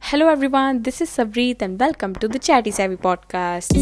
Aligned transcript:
Hello 0.00 0.28
everyone, 0.28 0.82
this 0.82 1.00
is 1.00 1.10
Savreet 1.10 1.60
and 1.60 1.80
welcome 1.80 2.14
to 2.14 2.28
the 2.28 2.38
Chatty 2.38 2.70
Savvy 2.70 2.96
podcast. 2.96 3.74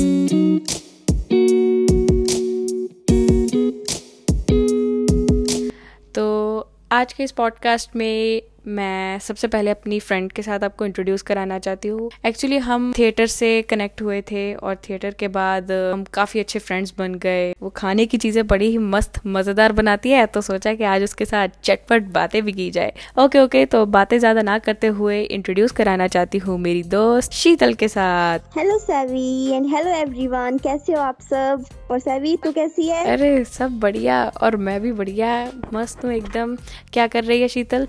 तो 6.15 6.61
आज 6.93 7.13
के 7.13 7.25
इस 7.25 7.33
पॉडकास्ट 7.33 7.97
में 7.97 8.43
मैं 8.69 9.19
सबसे 9.19 9.49
पहले 9.49 9.71
अपनी 9.71 9.99
फ्रेंड 10.01 10.31
के 10.33 10.43
साथ 10.43 10.65
आपको 10.65 10.87
इंट्रोड्यूस 10.87 11.23
कराना 11.23 11.59
चाहती 11.59 11.89
हूँ। 11.89 12.11
एक्चुअली 12.27 12.57
हम 12.59 12.93
थिएटर 12.99 13.27
से 13.27 13.51
कनेक्ट 13.63 14.03
हुए 14.03 14.21
थे 14.31 14.53
और 14.55 14.75
थिएटर 14.89 15.15
के 15.19 15.29
बाद 15.29 15.71
हम 15.73 16.05
काफ़ी 16.15 16.41
अच्छे 16.41 16.59
फ्रेंड्स 16.59 16.93
बन 16.99 17.15
गए। 17.15 17.51
वो 17.63 17.71
खाने 17.77 18.07
की 18.07 18.19
चीज़ें 18.19 18.47
बड़ी 18.47 18.67
ही 18.67 18.79
मस्त 18.79 19.21
मज़ेदार 19.27 19.73
बनाती 19.73 20.11
है 20.11 20.25
तो 20.27 20.41
सोचा 20.41 20.75
कि 20.75 20.85
आज 20.85 21.03
उसके 21.03 21.25
साथ 21.25 21.49
चटपट 21.65 22.11
बातें 22.13 22.43
भी 22.45 22.53
की 22.53 22.71
जाए। 22.71 22.93
ओके 23.19 23.39
ओके 23.39 23.65
तो 23.67 23.85
बातें 23.89 24.19
ज़्यादा 24.19 24.43
ना 24.43 24.59
करते 24.59 24.87
हुए 24.99 25.21
इंट्रोड्यूस 25.23 25.73
कराना 25.73 26.09
चाहती 26.09 26.39
हूँ 26.39 26.59
मेरी 26.61 26.83
दोस्त 26.89 27.33
शीतल 27.33 27.75
के 27.75 27.89
साथ। 27.89 28.57
Hello 28.59 28.79
Savvy 28.79 29.51
and 29.53 29.67
hello 29.75 29.95
everyone 29.97 30.59
कैसे 30.59 30.93
हो 30.93 31.01
आप 31.01 31.21
सब? 31.23 31.65
और 31.91 31.99
सैवी 31.99 32.37
तू 32.37 32.53
कैसी 32.53 32.89
है? 32.89 33.05
अरे 33.13 33.45
सब 33.47 33.79
बढ़िया 33.81 34.25
और 34.43 34.57
मैं 34.59 34.81
भी 34.81 34.93
बढ़िया 34.93 35.31
मस्त 35.75 36.05
हूँ 36.05 36.13
एकदम। 36.13 36.57
क्या 36.93 37.07
कर 37.07 37.25
रही 37.25 37.41
है 37.41 37.49
शीतल? 37.49 37.89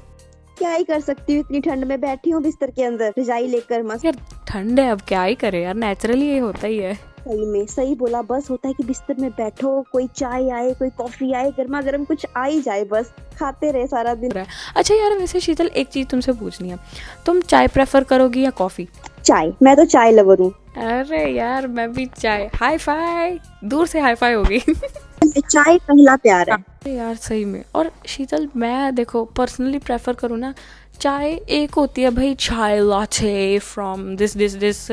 क्या 0.60 0.72
ही 0.72 0.84
कर 0.84 1.00
सकती 1.00 1.34
हूँ? 1.34 1.40
इतनी 1.40 1.60
ठंड 1.62 1.84
में 1.84 2.00
बैठी 2.02 2.30
हूँ 2.30 2.42
बिस्तर 2.44 2.72
के 2.72 2.84
अंदर 2.84 3.14
रजाई 3.20 3.48
लेकर 3.48 3.84
मस्त। 3.84 4.06
यार 4.06 4.18
ठंड 4.48 4.80
है 4.80 4.90
अब 4.92 5.02
क्या 5.08 5.24
ही 5.24 5.36
करे 5.36 5.64
यार 5.64 5.76
नेचुरली 5.76 6.28
ये 6.28 6.40
होता 6.40 6.68
ही 6.68 6.78
है। 6.78 6.94
सही 7.20 7.46
में 7.46 7.66
सही 7.66 7.96
बोला 7.96 8.22
बस 8.22 8.50
होता 8.50 8.68
है 8.68 8.74
कि 8.74 8.84
बिस्तर 8.84 9.16
में 9.20 9.30
बैठो 9.30 9.82
कोई 9.92 10.08
चाय 10.16 10.50
आए 10.50 10.74
कोई 10.74 10.90
कॉफ़ी 10.90 11.32
आए 11.34 11.50
गर्मा 11.52 11.82
गर्म 11.82 12.04
कुछ 12.06 12.26
आ 12.38 12.44
ही 12.44 12.62
जाए 12.62 12.84
बस 12.84 13.12
खाते 13.40 13.72
रहे 13.72 13.88
सारा 13.88 14.14
दिन। 14.14 14.32
अच्छा 14.76 14.96
यार 14.96 15.18
वैसे 15.18 15.40
शीतल 15.40 15.68
एक 15.68 15.88
चीज़ 15.88 16.08
तुमसे 16.08 16.32
पूछनी 16.34 16.70
है। 16.70 16.78
तुम 17.26 17.42
चाय 17.42 17.68
प्रेफर 17.68 18.04
करोगी 18.04 18.44
या 18.44 18.50
कॉफ़ी 18.50 18.88
चाय 19.26 19.52
मैं 19.64 19.76
तो 19.76 19.86
चाय 19.86 20.12
लवर 20.12 20.40
हूँ। 20.40 20.52
अरे 20.78 21.26
यार 21.32 21.68
मैं 21.68 21.92
भी 21.94 22.06
चाय 22.06 22.50
हाई 22.56 22.78
फाई 22.78 23.38
दूर 23.64 23.88
से 23.88 24.00
हाई 24.00 24.16
फाई 24.16 24.34
होगी। 24.34 24.62
चाय 25.32 25.78
पहला 25.80 26.16
प्यार 26.16 26.50
है। 26.52 26.96
यार 26.96 27.16
सही 27.18 27.46
में। 27.46 27.64
और 27.76 27.92
शीतल 28.08 28.48
मैं 28.56 28.96
देखो 28.96 29.24
पर्सनली 29.38 29.78
प्रेफर 29.80 30.14
करूँ 30.14 30.38
ना 30.40 30.54
चाय 31.02 31.32
एक 31.50 31.74
होती 31.74 32.02
है 32.02 32.10
भाई 32.12 32.34
चाय 32.36 32.80
लाचे 32.80 33.60
फ्रॉम 33.60 34.16
दिस 34.16 34.36
दिस 34.38 34.54
दिस 34.56 34.88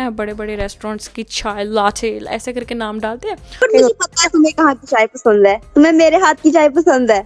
बड़े 0.00 0.34
बड़े 0.34 0.56
रेस्टोरेंट्स 0.56 1.08
की 1.08 1.22
चाय 1.22 1.64
लाचे 1.64 2.10
ऐसे 2.28 2.52
करके 2.52 2.74
नाम 2.74 3.00
डालते 3.00 3.28
हैं। 3.28 3.36
पर 3.60 3.74
मुझे 3.74 3.92
पता 3.94 4.22
है 4.22 4.28
तुम्हें 4.28 4.54
कहाँ 4.54 4.74
की 4.74 4.86
चाय 4.86 5.06
पसंद 5.06 5.46
है? 5.46 5.56
तुम्हें 5.74 5.92
मेरे 5.92 6.16
हाथ 6.16 6.34
की 6.34 6.50
चाय 6.50 6.68
पसंद 6.70 7.10
है? 7.10 7.22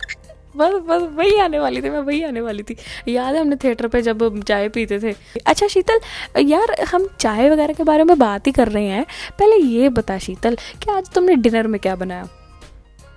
बस 0.57 0.73
बस 0.89 1.03
वही 1.13 1.37
आने 1.39 1.59
वाली 1.59 1.81
थी 1.83 1.91
मैं 1.91 1.99
वही 2.01 2.23
आने 2.23 2.41
वाली 2.41 2.63
थी। 2.63 2.77
याद 3.09 3.35
है 3.35 3.41
हमने 3.41 3.57
थिएटर 3.57 3.87
पे 3.89 4.03
जब 4.03 4.43
चाय 4.43 4.69
पीते 4.69 4.99
थे। 5.01 5.15
अच्छा 5.47 5.67
शीतल 5.67 6.01
यार 6.41 6.75
हम 6.85 7.09
चाय 7.21 7.49
वगैरह 7.51 7.73
के 7.73 7.85
बारे 7.85 8.05
में 8.05 8.19
बात 8.19 8.47
ही 8.47 8.53
कर 8.53 8.69
रहे 8.69 8.87
हैं। 8.87 9.05
पहले 9.39 9.57
ये 9.59 9.89
बता 9.91 10.19
शीतल 10.19 10.57
कि 10.83 10.91
आज 10.91 11.11
तुमने 11.11 11.37
डिनर 11.37 11.67
में 11.67 11.81
क्या 11.81 11.97
बनाया? 11.97 12.29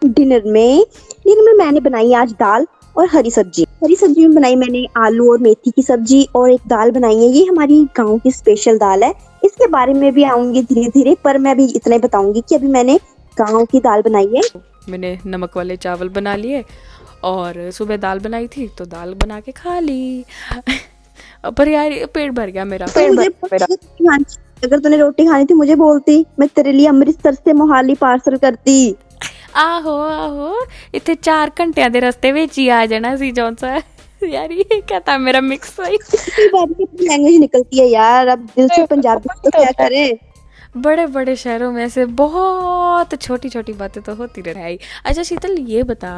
डिनर 0.02 0.44
में। 0.46 0.86
डिनर 1.26 1.42
में 1.44 1.66
मैंने 1.66 1.80
बनाई 1.80 2.14
आज 2.14 2.32
दाल 2.32 2.68
और 2.98 3.08
हरी 3.12 3.32
सब्ज़ी। 3.32 3.64
हरी 3.84 3.96
सब्ज़ी 3.96 4.22
में 4.22 4.36
बनाई 4.36 4.56
मैंने 4.56 4.86
आलू 4.98 5.32
और 5.32 5.38
मेथी 5.38 5.72
की 5.72 5.82
सब्ज़ी 5.82 6.28
और 6.36 6.52
एक 6.52 6.62
दाल 6.68 6.92
बनाई 6.92 7.18
है। 7.18 7.28
ये 7.28 7.44
हमारी 7.46 7.84
गाँव 7.98 8.18
की 8.20 8.32
स्पेशल 8.32 8.78
दाल 8.78 9.04
है। 9.04 9.14
इसके 9.46 9.68
बारे 9.68 9.94
में 9.94 10.14
भी 10.14 10.24
आऊँगी 10.24 10.62
धीरे 10.64 10.90
धीरे 10.90 11.16
पर 11.24 11.38
मैं 11.38 11.52
अभी 11.52 11.66
इतना 11.66 11.96
ही 11.96 12.02
बताऊँगी 12.02 12.42
कि 12.50 12.56
अभी 12.56 12.68
मैंने 12.68 13.00
गाँव 13.38 13.66
की 13.66 13.80
दाल 13.80 14.02
बनाई 14.02 14.28
है। 14.36 14.42
मैंने 14.90 15.18
नमक 15.26 15.58
वाले 15.58 15.76
चावल 15.78 16.10
बना 16.10 16.36
लिए 16.36 16.64
और 17.24 17.70
सुबह 17.72 17.98
दाल 17.98 18.20
बनाई 18.20 18.48
थी 18.48 18.68
तो 18.78 18.86
दाल 18.86 19.14
बना 19.14 19.40
के 19.40 19.52
खा 19.52 19.80
ली। 19.80 20.26
पर 21.58 21.68
यार 21.68 21.94
पेट 22.14 22.32
भर 22.32 22.50
गया 22.50 22.66
मेरा। 22.66 22.88
पेट 22.88 23.12
भर 23.12 23.30
मेरा 23.52 24.18
अगर 24.64 24.80
तूने 24.80 24.98
रोटी 24.98 25.26
खानी 25.26 25.46
थी 25.46 25.54
मुझे 25.54 25.76
बोलती 25.76 26.26
मैं 26.40 26.48
तेरे 26.56 26.72
लिए 26.72 26.88
अमृतसर 26.88 27.34
से 27.34 27.54
मोहाली 27.54 27.96
पार्सल 27.96 28.38
करती। 28.38 28.96
ਆਹੋ 29.57 29.97
ਆਹੋ 30.09 30.55
ਇੱਥੇ 30.95 31.17
4 31.25 31.51
ਘੰਟਿਆਂ 31.61 31.91
ਦੇ 31.91 32.01
ਰਸਤੇ 32.01 32.33
ਵਿੱਚ 32.33 32.59
ਹੀ 32.59 32.69
ਆ 32.71 32.85
ਜਾਣਾ 32.87 33.17
ਸੀ 33.17 33.31
ਜੌਨਸਾ 33.33 33.81
यार 34.23 34.51
ये 34.53 34.81
क्या 34.83 34.99
था 35.01 35.17
मेरा 35.19 35.41
मिक्स 35.43 35.71
सही 35.73 35.97
लैंग्वेज 37.03 37.37
निकलती 37.37 37.79
है 37.79 37.87
यार 37.89 38.29
अब 38.29 38.45
दिल 38.57 38.69
से 38.71 38.85
पंजाबी 38.87 39.29
तो 39.45 39.51
क्या 39.53 39.71
करें 39.79 40.19
बड़े 40.79 41.07
बड़े 41.09 41.37
शहरों 41.37 41.71
में 41.73 41.89
से 41.91 42.05
बहुत 42.17 43.15
छोटी 43.23 43.49
छोटी 43.51 43.73
बातें 43.75 44.03
तो 44.03 44.15
होती 44.15 44.41
रही 44.43 44.79
अच्छा 45.05 45.23
शीतल 45.25 45.57
ये 45.69 45.83
बता 45.85 46.13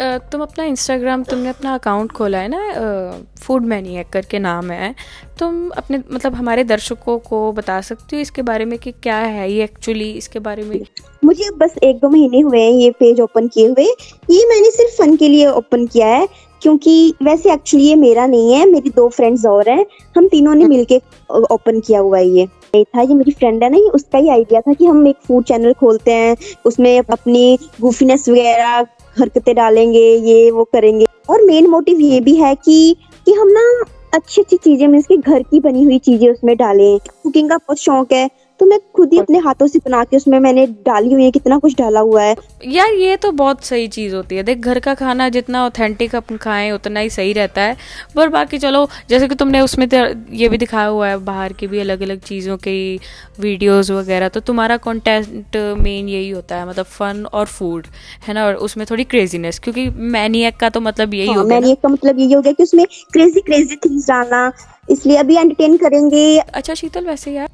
तुम 0.00 0.42
अपना 0.42 0.64
इंस्टाग्राम 0.64 1.22
तुमने 1.22 1.48
अपना 1.48 1.74
अकाउंट 1.74 2.12
खोला 2.12 2.38
है 2.38 2.48
ना 2.48 3.22
फ़ूड 3.40 3.64
मैनी 3.64 4.02
करके 4.12 4.38
नाम 4.38 4.70
है। 4.70 4.94
तुम 5.38 5.68
अपने 5.70 5.98
मतलब 6.12 6.34
हमारे 6.34 6.64
दर्शकों 6.64 7.18
को 7.20 7.40
बता 7.52 7.80
सकती 7.80 8.16
हो 8.16 8.22
इसके 8.22 8.42
बारे 8.42 8.64
में 8.64 8.78
कि 8.78 8.92
क्या 8.92 9.16
है 9.16 9.50
ये 9.52 9.64
एक्चुअली 9.64 10.10
इसके 10.12 10.38
बारे 10.38 10.62
में? 10.62 10.80
मुझे 11.24 11.50
बस 11.58 11.74
एक 11.82 11.96
दो 11.96 12.08
महीने 12.08 12.40
हुए 12.40 12.60
हैं, 12.60 12.72
ये 12.72 12.90
पेज 12.90 13.20
ओपन 13.20 13.48
किए 13.48 13.66
हुए। 13.68 13.84
ये 14.30 14.46
मैंने 14.48 14.70
सिर्फ़ 14.70 14.96
फन 14.98 15.16
के 15.16 15.28
लिए 15.28 15.46
ओपन 15.48 15.86
किया 15.86 16.06
है, 16.06 16.28
क्योंकि 16.62 17.14
वैसे 17.22 17.52
एक्चुअली 17.52 17.86
ये 17.86 17.94
मेरा 17.94 18.26
नहीं 18.26 18.52
है, 18.52 18.64
मेरी 18.70 18.90
दो 18.90 19.08
फ्रेंड्स 19.08 19.44
और 19.46 19.68
हैं। 19.68 19.84
हम 20.16 20.28
तीनों 20.28 20.54
ने 20.54 20.64
मिलके 20.64 21.00
ओपन 21.30 21.80
किया 21.80 22.00
हुआ 22.00 22.18
है 22.18 22.28
ये। 22.28 22.46
था, 22.76 23.02
ये 23.02 23.14
मेरी 23.14 23.32
फ्रेंड 23.32 23.62
है 23.64 23.70
ना, 23.70 23.76
ये 23.76 23.88
उसका 23.90 24.18
ही 24.18 24.28
आइडिया 24.28 24.60
था 24.60 24.72
कि 24.72 24.86
हम 24.86 25.06
एक 25.08 25.16
फ़ूड 25.26 25.44
चैनल 25.44 25.72
खोलते 25.72 26.12
हैं, 26.12 26.36
उसमें 26.64 26.98
अपनी 27.00 27.58
गुफीनेस 27.80 28.28
वगैरह 28.28 28.86
हरकतें 29.20 29.54
डालेंगे, 29.54 30.16
ये, 30.16 30.50
वो 30.50 30.64
करेंगे। 30.64 31.06
और 31.30 31.42
मेन 31.42 31.66
मोटिव 31.66 32.00
ये 32.00 32.20
भी 32.20 32.34
है 32.34 32.54
कि 32.54 32.96
कि 33.26 33.32
हम 33.32 33.48
ना 33.48 33.84
अच्छी 34.14 34.42
अच्छी 34.42 34.56
चीज़ें 34.56 34.88
मीन्स 34.88 35.06
की 35.06 35.16
घर 35.16 35.42
की 35.42 35.60
बनी 35.60 35.82
हुई 35.82 35.98
चीज़ें 35.98 36.30
उसमें 36.30 36.56
डालें। 36.56 36.98
कुकिंग 37.22 37.48
का 37.50 37.56
बहुत 37.56 37.78
शौक 37.78 38.12
है। 38.12 38.30
तो 38.60 38.66
मैं 38.66 38.78
खुद 38.96 39.12
ही। 39.12 39.18
अपने 39.18 39.38
हाथों 39.38 39.66
से 39.66 39.78
बना 39.78 40.02
के 40.04 40.16
उसमें 40.16 40.38
मैंने 40.40 40.66
डाली 40.86 41.12
हुई 41.12 41.24
है 41.24 41.30
कितना 41.30 41.58
कुछ 41.58 41.74
डाला 41.76 42.00
हुआ 42.00 42.22
है। 42.22 42.34
यार 42.66 42.92
ये 42.94 43.16
तो 43.16 43.30
बहुत 43.32 43.64
सही 43.64 43.86
चीज़ 43.88 44.14
होती 44.14 44.36
है। 44.36 44.42
देख 44.42 44.58
घर 44.60 44.78
का 44.80 44.94
खाना 44.94 45.28
जितना 45.28 45.64
ऑथेंटिक 45.66 46.14
अपन 46.14 46.36
खाएँ 46.36 46.70
उतना 46.70 47.00
ही 47.00 47.10
सही 47.10 47.32
रहता 47.32 47.62
है। 47.62 47.76
पर 48.16 48.28
बाकी 48.28 48.58
चलो 48.58 48.88
जैसे 49.10 49.28
कि 49.28 49.34
तुमने 49.34 49.60
उसमें 49.60 49.86
ये 50.32 50.48
भी 50.48 50.58
दिखाया 50.58 50.86
हुआ 50.86 51.08
है 51.08 51.16
बाहर 51.24 51.52
की 51.52 51.66
भी 51.66 51.78
अलग 51.80 52.02
अलग 52.02 52.20
चीज़ों 52.22 52.56
की 52.58 53.00
वीडियोस 53.40 53.90
वगैरह 53.90 54.28
तो 54.28 54.40
तुम्हारा 54.42 54.76
कंटेंट 54.80 55.56
मेन 55.78 56.08
यही 56.08 56.28
होता 56.30 56.56
है 56.56 56.68
मतलब 56.68 56.86
फन 56.88 57.24
और 57.32 57.46
फ़ूड 57.48 57.86
है 58.26 58.34
ना? 58.34 58.44
और 58.46 58.54
उसमें 58.56 58.86
थोड़ी 58.90 59.04
क्रेजीनेस 59.06 59.58
क्योंकि 59.58 59.88
मैनियक 60.10 60.56
का 60.56 60.68
तो 60.68 60.80
मतलब 60.80 61.14
यही 61.14 61.28
हाँ, 61.28 61.36
हो 61.36 61.44
गया 61.44 61.54
मैनियक 61.54 61.80
का 61.82 61.88
मतलब 61.88 62.18
यही 62.18 62.32
हो 62.32 62.40
गया 62.42 62.52
कि 62.52 62.62
उसमें 62.62 62.84
क्रेजी 63.12 63.40
क्रेजी 63.40 63.76
थिंग्स 63.76 64.08
डालना 64.08 64.50
इसलिए 64.90 65.16
अभी 65.16 65.36
एंटरटेन 65.36 65.76
करेंगे। 65.76 66.38
अच्छा 66.38 66.74
शीतल 66.74 67.06
वैसे 67.06 67.32
यार? 67.32 67.48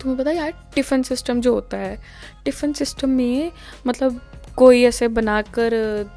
तुम्हें 0.00 0.18
पता 0.18 0.30
यार, 0.30 0.52
टिफ़िन 0.74 1.02
सिस्टम 1.02 1.40
जो 1.40 1.54
होता 1.54 1.76
है, 1.76 1.98
टिफ़िन 2.44 2.72
सिस्टम 2.72 3.10
में 3.10 3.52
मतलब 3.86 4.20
कोई 4.56 4.82
ऐसे 4.84 5.08
बनाकर 5.10 5.72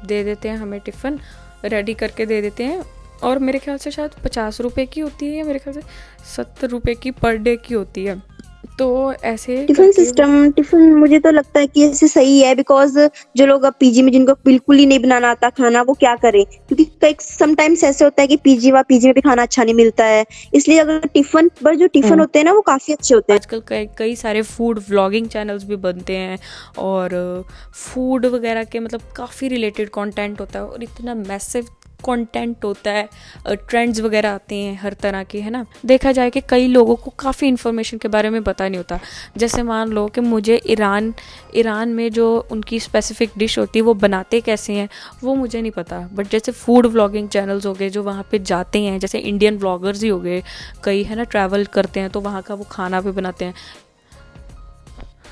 दे 0.06 0.22
देते 0.24 0.48
हैं 0.48 0.56
हमें 0.56 0.80
टिफ़िन 0.80 1.18
रेडी 1.64 1.94
करके 1.94 2.26
दे 2.26 2.40
देते 2.42 2.64
हैं, 2.64 2.82
और 3.22 3.38
मेरे 3.38 3.58
ख्याल 3.58 3.78
से 3.78 3.90
शायद 3.90 4.10
पचास 4.24 4.60
रुपये 4.60 4.86
की 4.86 5.00
होती 5.00 5.26
है 5.26 5.36
या 5.36 5.44
मेरे 5.44 5.58
ख्याल 5.58 5.74
से 5.74 5.82
सत्तर 6.26 6.68
रुपये 6.68 6.94
की 6.94 7.10
पर 7.12 7.36
डे 7.36 7.56
की 7.56 7.74
होती 7.74 8.04
है। 8.04 8.22
तो 8.78 8.86
ऐसे 9.24 9.56
टिफ़िन 9.66 9.90
सिस्टम 9.92 10.50
टिफ़िन 10.52 10.94
मुझे 10.94 11.18
तो 11.18 11.30
लगता 11.30 11.60
है 11.60 11.66
कि 11.66 11.84
ऐसे 11.84 12.08
सही 12.08 12.40
है 12.40 12.54
बिकॉज़ 12.54 12.98
जो 13.36 13.46
लोग 13.46 13.62
अब 13.64 13.74
पीजी 13.80 14.02
में 14.02 14.10
जिनको 14.12 14.32
बिल्कुल 14.44 14.76
ही 14.76 14.86
नहीं 14.86 14.98
बनाना 14.98 15.30
आता 15.30 15.50
खाना 15.50 15.82
वो 15.82 15.94
क्या 15.94 16.14
करें? 16.16 16.44
क्योंकि 16.44 16.84
कई 17.02 17.14
समटाइम्स 17.20 17.84
ऐसे 17.84 18.04
होता 18.04 18.22
है 18.22 18.28
कि 18.28 18.36
पीजी 18.36 18.72
व 18.72 18.82
पीजी 18.82 19.06
में 19.06 19.14
भी 19.14 19.20
खाना 19.20 19.42
अच्छा 19.42 19.64
नहीं 19.64 19.74
मिलता 19.74 20.04
है। 20.04 20.24
इसलिए 20.54 20.78
अगर 20.78 21.06
टिफ़िन 21.14 21.50
पर 21.64 21.76
जो 21.76 21.86
टिफ़िन 21.86 22.10
हम्म। 22.10 22.20
होते 22.20 22.38
हैं 22.38 22.44
ना 22.44 22.52
वो 22.52 22.60
काफ़ी 22.60 22.92
अच्छे 22.92 23.14
होते 23.14 23.32
हैं। 23.32 23.38
आजकल 23.40 23.62
कई 23.68 23.86
कई 23.98 24.16
सारे 24.16 24.42
फ़ूड 24.42 24.78
व्लॉगिंग 24.88 25.28
चैनल्स 25.28 25.64
भी 25.64 25.76
बनते 25.76 26.16
हैं 26.16 26.38
और 26.80 27.16
फ़ूड 27.74 28.26
वगैरह 28.26 28.64
के 28.64 28.80
मतलब 28.80 29.00
काफ़ी 29.16 29.48
रिलेटेड 29.48 29.90
कॉन्टेंट 29.90 30.40
होता 30.40 30.58
है 30.58 30.64
और 30.64 30.82
इतना 30.82 31.14
मैसिव 31.14 31.66
कंटेंट 32.04 32.64
होता 32.64 32.90
है 32.90 33.08
ट्रेंड्स 33.48 34.00
वगैरह 34.00 34.30
आते 34.30 34.56
हैं 34.56 34.78
हर 34.78 34.92
तरह 34.92 35.22
के, 35.24 35.40
है 35.40 35.50
ना? 35.50 35.64
देखा 35.86 36.12
जाए 36.12 36.30
कि 36.30 36.40
कई 36.48 36.66
लोगों 36.68 36.96
को 36.96 37.10
काफ़ी 37.18 37.48
इन्फॉर्मेशन 37.48 37.98
के 37.98 38.08
बारे 38.08 38.30
में 38.30 38.42
पता 38.42 38.68
नहीं 38.68 38.76
होता। 38.76 38.98
जैसे 39.36 39.62
मान 39.62 39.88
लो 39.88 40.06
कि 40.08 40.20
मुझे 40.20 40.60
ईरान 40.66 41.12
ईरान 41.56 41.88
में 41.88 42.08
जो 42.10 42.26
उनकी 42.52 42.80
स्पेसिफिक 42.80 43.30
डिश 43.38 43.58
होती 43.58 43.78
है, 43.78 43.82
वो 43.82 43.94
बनाते 43.96 44.40
कैसे 44.40 44.72
हैं, 44.72 44.88
वो 45.22 45.34
मुझे 45.34 45.60
नहीं 45.60 45.72
पता। 45.72 45.98
बट 46.14 46.28
जैसे 46.28 46.52
फ़ूड 46.52 46.86
व्लॉगिंग 46.86 47.28
चैनल्स 47.28 47.66
हो 47.66 47.72
गए, 47.74 47.88
जो 47.90 48.02
वहाँ 48.02 48.22
पर 48.22 48.38
जाते 48.44 48.82
हैं, 48.82 48.98
जैसे 48.98 49.18
इंडियन 49.18 49.58
व्लॉगर्स 49.58 50.02
ही 50.02 50.08
हो 50.08 50.18
गए, 50.20 50.42
कई, 50.84 51.02
है 51.02 51.16
ना 51.16 51.24
ट्रैवल 51.24 51.64
करते 51.64 52.00
हैं 52.00 52.10
तो 52.10 52.20
वहाँ 52.20 52.42
का 52.42 52.54
वो 52.54 52.66
खाना 52.70 53.00
भी 53.00 53.10
बनाते 53.12 53.44
हैं। 53.44 53.54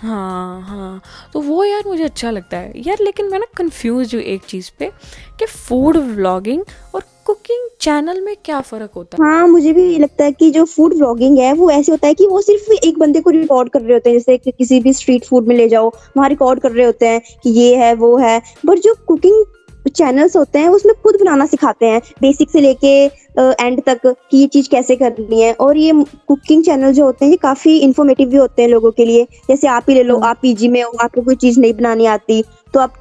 हाँ 0.03 0.63
हाँ। 0.63 1.01
तो 1.33 1.41
वो 1.41 1.65
यार 1.65 1.83
मुझे 1.87 2.05
अच्छा 2.05 2.31
लगता 2.31 2.57
है। 2.57 2.73
यार 2.77 2.99
लेकिन 3.03 3.31
मैं 3.31 3.39
ना 3.39 3.47
कन्फ्यूज़ 3.57 4.15
हूँ 4.17 4.23
एक 4.25 4.45
चीज़ 4.45 4.71
पे 4.79 4.91
कि 5.39 5.47
फ़ूड 5.47 5.97
व्लॉगिंग 5.97 6.63
और 6.95 7.03
कुकिंग 7.27 7.69
चैनल 7.81 8.21
में 8.21 8.35
क्या 8.45 8.61
फ़र्क 8.61 8.91
होता 8.97 9.17
है? 9.17 9.31
हाँ 9.31 9.47
मुझे 9.49 9.73
भी 9.73 9.99
लगता 9.99 10.25
है 10.25 10.33
कि 10.33 10.51
जो 10.51 10.65
फ़ूड 10.65 10.95
व्लॉगिंग 10.95 11.39
है, 11.39 11.53
वो 11.53 11.71
ऐसे 11.71 11.93
होता 11.93 12.07
है 12.07 12.15
कि 12.15 12.27
वो 12.27 12.41
सिर्फ़ 12.41 12.73
एक 12.87 12.99
बंदे 12.99 13.21
को 13.21 13.31
रिकॉर्ड 13.31 13.69
कर 13.69 13.81
रहे 13.81 13.93
होते 13.93 14.11
हैं। 14.11 14.17
जैसे 14.17 14.37
कि 14.39 14.51
किसी 14.51 14.81
भी 14.81 14.93
स्ट्रीट 14.93 15.25
फ़ूड 15.25 15.47
में 15.49 15.57
ले 15.57 15.69
जाओ, 15.69 15.93
वहाँ 16.17 16.29
रिकॉर्ड 16.29 16.61
कर 16.61 16.73
रहे 16.73 16.87
होते 16.87 17.09
हैं 17.09 17.21
कि 17.43 17.51
ये 17.51 17.75
है, 17.77 17.95
वो 17.95 18.17
है। 18.17 18.41
बट 18.67 18.79
जो 18.79 18.95
कुकिंग 19.07 19.45
चैनल्स 19.93 20.37
होते 20.37 20.59
हैं 20.59 20.69
उसमें 20.71 20.95
खुद 21.03 21.17
बनाना 21.21 21.47
सिखाते 21.47 21.87
हैं 21.87 22.01
बेसिक 22.23 22.51
से 22.51 22.61
लेके 22.61 22.95
एंड 23.39 23.83
तक 23.83 24.01
कि 24.07 24.37
ये 24.37 24.47
चीज़ 24.49 24.69
कैसे 24.71 24.97
करनी 24.97 25.41
है 25.41 25.53
और 25.61 25.77
ये 25.77 25.93
कुकिंग 26.29 26.65
चैनल 26.65 26.93
जो 26.93 27.05
होते 27.05 27.25
हैं 27.25 27.33
ये 27.33 27.37
काफ़ी 27.39 27.77
इंफॉर्मेटिव 27.79 28.29
भी 28.29 28.37
होते 28.37 28.63
हैं 28.63 28.69
लोगों 28.69 28.91
के 28.91 29.05
लिए 29.05 29.27
जैसे 29.49 29.69
आप 29.69 29.87
ही 29.89 29.95
ले 29.95 30.03
लो 30.03 30.17
हम्म। 30.17 30.27
आप 30.27 30.39
पीजी 30.43 30.69
में 30.69 30.83
हो 30.83 30.93
आपको 31.01 31.23
कोई 31.23 31.37
चीज़ 31.37 31.61
नहीं 31.61 31.75
बनानी 31.75 32.07
आती 32.09 32.43
तो 32.75 32.81
आप 32.81 33.01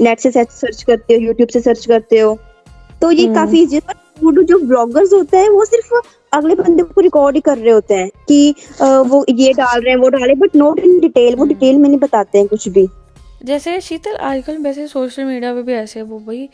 नेट 0.00 0.20
से 0.20 0.30
सर्च 0.30 0.82
करते 0.82 1.14
हो 1.14 1.20
यूट्यूब 1.20 1.48
से 1.48 1.60
सर्च 1.60 1.86
करते 1.86 2.18
हो 2.18 2.38
तो 3.02 3.10
ये 3.10 3.24
हम्म। 3.24 3.34
काफ़ी 3.34 3.80
फ़ूड 4.20 4.42
जो 4.44 4.58
ब्लॉगर्स 4.60 5.12
होते 5.12 5.36
हैं 5.36 5.48
वो 5.50 5.64
सिर्फ़ 5.64 5.94
अगले 6.32 6.54
बंदे 6.54 6.82
को 6.84 7.00
रिकॉर्ड 7.00 7.36
ही 7.36 7.40
कर 7.40 7.58
रहे 7.58 7.72
होते 7.72 7.94
हैं 7.94 8.08
कि 8.28 8.54
वो 8.80 9.24
ये 9.30 9.52
डाल 9.54 9.80
रहे 9.80 9.90
हैं 9.90 10.00
वो 10.00 10.08
डाल 10.08 10.20
रहे 10.20 10.30
हैं 10.30 10.38
बट 10.38 10.56
नॉट 10.56 10.78
इन 10.80 10.98
डिटेल 11.00 11.34
वो 11.34 11.42
हम्म। 11.42 11.48
डिटेल 11.48 11.76
में 11.76 11.88
नहीं 11.88 11.98
बताते 11.98 12.38
हैं 12.38 12.48
कुछ 12.48 12.68
भी 12.68 12.86
जैसे 13.44 13.80
शीतल 13.80 14.16
आजकल 14.16 14.58
वैसे 14.58 14.86
सोशल 14.86 15.24
मीडिया 15.24 15.54
पे 15.54 15.62
भी 15.62 15.72
ऐसे 15.72 16.02
वो 16.02 16.18
भाई 16.18 16.48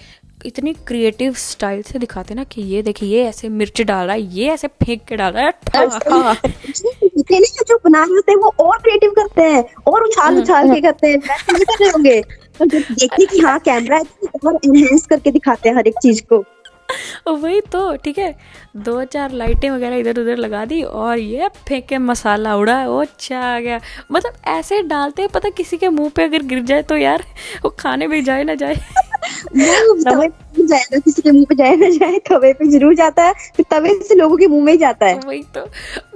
इतनी 0.46 0.72
क्रिएटिव 0.72 1.32
स्टाइल 1.32 1.82
से 1.82 1.98
दिखाते 1.98 2.34
ना 2.34 2.44
कि 2.44 2.62
ये 2.62 2.82
देखिए 2.82 3.08
ये 3.08 3.24
ऐसे 3.24 3.48
मिर्च 3.48 3.82
डाल 3.82 4.06
रहा 4.06 4.14
है 4.14 4.22
ये 4.22 4.48
ऐसे 4.50 4.68
फेंक 4.68 5.04
के 5.04 5.16
डाल 5.16 5.32
रहा 5.32 5.44
है 5.44 5.52
जो 7.68 7.76
बना 7.84 8.02
रहे 8.04 8.14
होते 8.14 8.32
हैं 8.32 8.38
वो 8.38 8.54
और 8.60 8.78
क्रिएटिव 8.78 9.10
करते 9.10 9.42
हैं 9.42 9.64
और 9.86 10.02
उछाल 10.02 10.32
हम्म, 10.32 10.42
उछाल 10.42 10.74
के 10.74 10.80
करते 10.80 11.06
हैं 11.06 11.16
वैसे 11.18 11.64
कर 11.64 11.74
रहे 11.80 11.88
होंगे। 11.88 12.20
तो 12.58 12.64
देखते 12.64 13.04
हैं 13.04 13.26
कि 13.26 13.38
हाँ 13.38 13.58
कैमरा 13.58 13.96
है 13.96 14.04
तो 14.04 14.48
और 14.48 14.58
एनहेंस 14.64 15.06
करके 15.06 15.30
दिखाते 15.30 15.68
हैं 15.68 15.76
हर 15.76 15.86
एक 15.86 15.94
चीज़ 16.02 16.22
को। 16.22 16.44
वही 17.28 17.60
तो 17.62 17.80
ठीक 17.96 18.18
है? 18.18 18.34
दो 18.78 19.02
चार 19.04 19.32
लाइटें 19.32 19.68
वगैरह 19.70 19.96
इधर 19.96 20.20
उधर 20.20 20.36
लगा 20.36 20.64
दी 20.64 20.82
और 20.82 21.18
ये 21.18 21.48
फेंके 21.68 21.98
मसाला 21.98 22.54
उड़ा 22.56 22.76
वो 22.88 23.00
अच्छा 23.00 23.40
आ 23.40 23.58
गया। 23.60 23.80
मतलब 24.12 24.36
ऐसे 24.48 24.80
डालते 24.84 25.22
हैं 25.22 25.30
पता 25.34 25.48
किसी 25.50 25.76
के 25.76 25.88
मुँह 25.88 26.10
पे 26.16 26.24
अगर 26.24 26.42
गिर 26.44 26.62
जाए 26.64 26.82
तो 26.82 26.96
यार 26.96 27.24
वो 27.64 27.70
खाने 27.80 28.06
में 28.06 28.22
जाए 28.24 28.44
ना 28.44 28.54
जाए। 28.54 28.74
वो 28.74 29.94
तवे 30.02 30.28
पे 30.28 30.66
जाएगा 30.66 30.98
किसी 30.98 31.22
के 31.22 31.30
मुँह 31.30 31.44
पे 31.48 31.54
जाए 31.54 31.76
ना 31.76 31.88
जाए 31.90 32.18
तवे 32.28 32.52
पे 32.52 32.68
ज़रूर 32.70 32.94
जाता 32.94 33.24
है 33.24 33.32
फिर 33.56 33.66
तवे 33.70 33.94
से 34.02 34.14
लोगों 34.14 34.36
के 34.36 34.46
मुँह 34.46 34.64
में 34.64 34.72
ही 34.72 34.78
जाता 34.78 35.06
है। 35.06 35.18
वही 35.18 35.42
तो। 35.54 35.64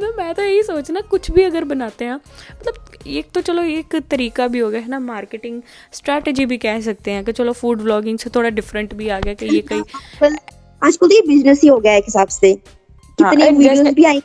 मैं 0.02 0.10
मैं 0.16 0.34
तो 0.34 0.42
यही 0.42 0.62
सोचना 0.62 1.00
कुछ 1.10 1.30
भी 1.30 1.42
अगर 1.42 1.64
बनाते 1.64 2.04
हैं 2.04 2.14
मतलब 2.14 2.86
एक 3.08 3.30
तो 3.34 3.40
चलो 3.40 3.62
एक 3.62 3.96
तरीका 4.10 4.46
भी 4.46 4.58
हो 4.58 4.70
गया 4.70 4.80
है 4.80 4.88
ना? 4.88 4.98
मार्केटिंग 5.00 5.60
स्ट्रैटेजी 5.92 6.46
भी 6.46 6.56
कह 6.58 6.80
सकते 6.80 7.10
हैं 7.10 7.24
कि 7.24 7.32
चलो 7.32 7.52
फ़ूड 7.52 7.80
व्लॉगिंग 7.82 8.18
से 8.18 8.30
थोड़ा 8.30 8.48
डिफरेंट 8.50 8.94
भी 8.94 9.08
आ 9.08 9.18
गया 9.20 9.34
कि 9.34 9.46
ये 9.46 9.60
कहीं 9.62 9.82
पर 10.20 10.36
आजकल 10.82 11.08
तो 11.08 11.14
ये 11.14 11.22
बिज़नेस 11.26 11.60
ही 11.62 11.68
हो 11.68 11.78
गया 11.78 11.92
है 11.92 11.98
एक 11.98 12.04
हिसाब 12.04 12.28
से। 12.30 12.54
कितनी 12.54 13.42
हाँ, 13.42 13.50
वीडियोस 13.50 13.94
भी 13.94 14.04
आई 14.04 14.22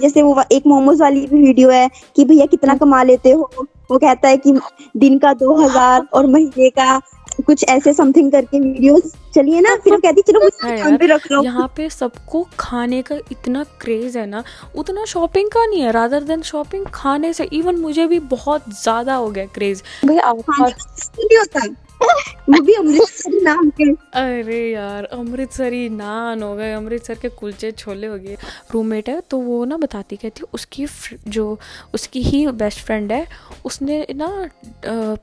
जैसे 0.00 0.22
वो 0.22 0.42
एक 0.52 0.66
मोमोज 0.66 1.00
वाली 1.00 1.26
भी 1.26 1.42
वीडियो 1.42 1.70
है 1.70 1.88
कि 2.16 2.24
भैया 2.24 2.46
कितना 2.46 2.72
हम्म। 2.72 2.80
कमा 2.80 3.02
लेते 3.02 3.30
हो? 3.30 3.50
वो 3.90 3.98
कहता 3.98 4.28
है 4.28 4.36
कि 4.36 4.52
दिन 4.96 5.18
का 5.18 5.32
दो 5.34 5.56
हज़ार 5.56 6.06
और 6.14 6.26
महीने 6.26 6.70
का 6.70 6.98
कुछ 7.46 7.64
ऐसे 7.68 7.92
समथिंग 7.92 8.30
करके 8.32 8.60
वीडियोस 8.60 9.12
चलिए 9.34 9.60
ना 9.60 9.74
फिर 9.76 9.98
कहती 10.00 10.22
चलो 10.22 10.40
मुझे 10.40 10.66
हाँ 10.66 10.76
दुकान 10.76 10.96
पे 10.96 11.06
रख 11.06 11.30
लो। 11.32 11.42
यहाँ 11.42 11.66
पे 11.76 11.88
सबको 11.90 12.46
खाने 12.58 13.00
का 13.02 13.16
इतना 13.32 13.64
क्रेज 13.80 14.16
है 14.16 14.26
ना 14.26 14.42
उतना 14.74 15.04
शॉपिंग 15.04 15.50
का 15.50 15.64
नहीं 15.66 15.80
है 15.82 15.90
रादर 15.92 16.22
देन 16.24 16.42
शॉपिंग 16.42 16.86
खाने 16.94 17.32
से 17.32 17.48
इवन 17.52 17.76
मुझे 17.76 18.06
भी 18.06 18.18
बहुत 18.30 18.70
ज़्यादा 18.82 19.14
हो 19.14 19.30
गया 19.30 19.46
क्रेज 19.54 19.82
भाई 20.04 20.16
होता। 20.18 21.62
वो 22.00 22.60
भी 22.62 22.74
अमृतसरी 22.74 23.40
नाम 23.42 23.70
के। 23.70 23.84
अरे 24.14 24.58
यार, 24.70 25.04
अमृतसरी 25.04 25.88
नान 25.88 26.42
हो 26.42 26.54
गए, 26.56 26.72
अमृतसर 26.72 27.14
के 27.14 27.28
कुलचे 27.30 27.70
छोले 27.72 28.06
हो 28.06 28.16
गए। 28.16 28.36
रूममेट 28.72 29.08
है 29.08 29.20
तो 29.30 29.38
वो 29.38 29.64
ना 29.64 29.76
बताती 29.76 30.16
कहती 30.16 30.42
उसकी 30.54 30.86
जो 31.28 31.58
उसकी 31.94 32.22
ही 32.22 32.46
बेस्ट 32.48 32.84
फ्रेंड 32.86 33.12
है, 33.12 33.26
उसने 33.64 34.06
ना 34.14 34.28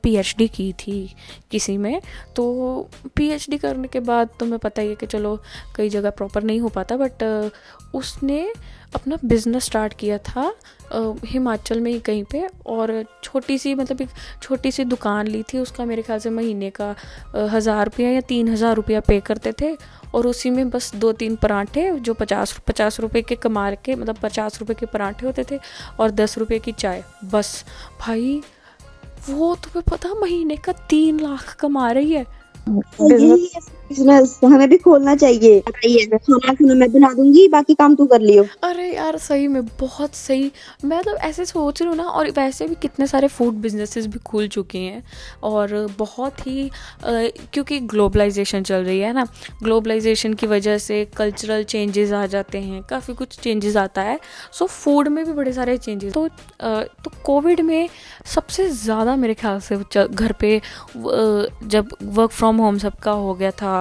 पीएचडी 0.03 0.47
की 0.47 0.71
थी 0.79 1.15
किसी 1.51 1.77
में। 1.77 2.01
तो 2.35 2.89
पीएचडी 3.15 3.57
करने 3.57 3.87
के 3.87 3.99
बाद 4.01 4.29
तुम्हें 4.39 4.59
पता 4.59 4.81
ही 4.81 4.89
है 4.89 4.95
कि 4.95 5.05
चलो, 5.05 5.39
कई 5.75 5.89
जगह 5.89 6.09
प्रॉपर 6.11 6.43
नहीं 6.43 6.59
हो 6.59 6.69
पाता 6.69 6.97
बट 6.97 7.51
उसने 7.95 8.47
अपना 8.95 9.17
बिज़नेस 9.25 9.63
स्टार्ट 9.65 9.93
किया 9.99 10.17
था 10.19 10.53
हिमाचल 11.25 11.79
में 11.81 11.91
ही 11.91 11.99
कहीं 11.99 12.23
पे 12.23 12.47
और 12.65 13.03
छोटी 13.23 13.57
सी 13.57 13.73
मतलब 13.75 14.01
एक 14.01 14.09
छोटी 14.41 14.71
सी 14.71 14.83
दुकान 14.85 15.27
ली 15.27 15.43
थी 15.43 15.59
उसका 15.59 15.85
मेरे 15.85 16.01
ख्याल 16.01 16.19
से 16.19 16.29
महीने 16.29 16.69
का 16.71 16.95
हज़ार 17.51 17.85
रुपया 17.85 18.09
या 18.09 18.21
तीन 18.21 18.49
हज़ार 18.49 18.75
रुपया 18.75 18.99
पे 18.99 19.19
करते 19.19 19.53
थे 19.61 19.75
और 20.13 20.27
उसी 20.27 20.49
में 20.49 20.69
बस 20.69 20.91
दो 20.95 21.11
तीन 21.13 21.35
पराठे 21.35 21.89
जो 21.99 22.13
पचास 22.13 22.57
पचास 22.67 22.99
रुपये 22.99 23.21
के 23.21 23.35
कमा 23.37 23.69
के 23.75 23.95
मतलब 23.95 24.17
पचास 24.23 24.59
रुपये 24.59 24.75
के 24.79 24.85
पराठे 24.85 25.25
होते 25.25 25.43
थे 25.51 25.59
और 25.99 26.11
दस 26.11 26.37
रुपये 26.37 26.59
की 26.59 26.71
चाय 26.73 27.03
बस। 27.25 27.63
भाई 28.01 28.41
वो 29.29 29.53
तुम्हें 29.55 29.83
पता 29.91 30.13
महीने 30.13 30.55
का 30.55 30.71
तीन 30.89 31.19
लाख 31.19 31.55
कमा 31.59 31.91
रही 31.91 32.11
है। 32.11 32.25
बिज़नेस 33.89 34.39
हमें 34.43 34.67
भी 34.69 34.77
खोलना 34.77 35.15
चाहिए। 35.15 35.59
बताइए। 35.67 36.05
खाना 36.07 36.53
खाना 36.53 36.73
मैं 36.75 36.91
बना 36.91 37.11
दूँगी 37.13 37.47
बाकी 37.47 37.73
काम 37.75 37.95
तू 37.95 38.05
कर 38.05 38.21
लियो। 38.21 38.45
अरे 38.63 38.87
यार 38.93 39.17
सही 39.19 39.47
में 39.47 39.65
बहुत 39.79 40.15
सही। 40.15 40.51
मैं 40.85 40.97
मतलब 40.97 41.17
ऐसे 41.23 41.45
सोच 41.45 41.81
रही 41.81 41.89
हूँ 41.89 41.97
ना 41.97 42.03
और 42.03 42.29
वैसे 42.37 42.67
भी 42.67 42.75
कितने 42.81 43.07
सारे 43.07 43.27
फ़ूड 43.29 43.53
बिजनेसेस 43.63 44.05
भी 44.07 44.19
खुल 44.25 44.47
चुके 44.47 44.77
हैं 44.77 45.03
और 45.43 45.75
बहुत 45.99 46.39
ही 46.47 46.69
क्योंकि 47.03 47.79
ग्लोबलाइजेशन 47.93 48.63
चल 48.63 48.83
रही 48.83 48.99
है 48.99 49.11
ना 49.13 49.25
ग्लोबलाइजेशन 49.63 50.33
की 50.33 50.47
वजह 50.47 50.77
से 50.79 51.03
कल्चरल 51.17 51.63
चेंजेस 51.65 52.11
आ 52.13 52.25
जाते 52.27 52.59
हैं 52.59 52.81
काफ़ी 52.89 53.13
कुछ 53.13 53.39
चेंजेस 53.39 53.77
आता 53.77 54.01
है। 54.01 54.19
सो 54.53 54.65
फ़ूड 54.67 55.07
में 55.07 55.23
भी 55.25 55.33
बड़े 55.33 55.53
सारे 55.53 55.77
चेंजेस 55.79 56.13
तो 56.13 56.27
तो 56.59 57.11
कोविड 57.25 57.61
में 57.61 57.89
सबसे 58.35 58.69
ज़्यादा 58.71 59.15
मेरे 59.15 59.33
ख्याल 59.35 59.59
से 59.61 59.77
घर 60.05 60.31
पे 60.39 60.59
जब 60.95 61.95
वर्क 62.03 62.31
फ्रॉम 62.31 62.57
होम 62.57 62.77
सबका 62.77 63.11
हो 63.13 63.33
गया 63.35 63.51
था 63.53 63.72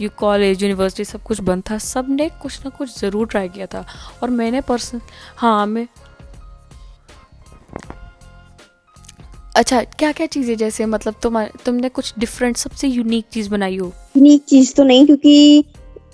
यू 0.00 0.10
कॉलेज 0.18 0.62
यूनिवर्सिटी 0.62 1.04
सब 1.04 1.22
कुछ 1.22 1.40
बंद 1.40 1.62
था। 1.70 1.78
सबने 1.80 2.28
कुछ 2.42 2.60
ना 2.64 2.70
कुछ 2.70 2.98
ज़रूर 2.98 3.26
ट्राई 3.26 3.48
किया 3.48 3.66
था। 3.66 3.84
और 4.22 4.30
मैंने 4.30 4.60
पर्सन 4.60 5.00
हाँ 5.36 5.66
मैं 5.66 5.86
अच्छा 9.56 9.82
क्या 9.82 10.10
क्या 10.12 10.26
चीज़ें 10.26 10.56
जैसे 10.56 10.86
मतलब 10.86 11.14
तुम 11.22 11.42
तुमने 11.64 11.88
कुछ 11.88 12.14
डिफरेंट 12.18 12.56
सबसे 12.56 12.88
यूनिक 12.88 13.24
चीज़ 13.32 13.50
बनाई 13.50 13.76
हो? 13.76 13.92
यूनिक 14.16 14.44
चीज़ 14.44 14.74
तो 14.74 14.84
नहीं, 14.84 15.06
क्योंकि 15.06 15.64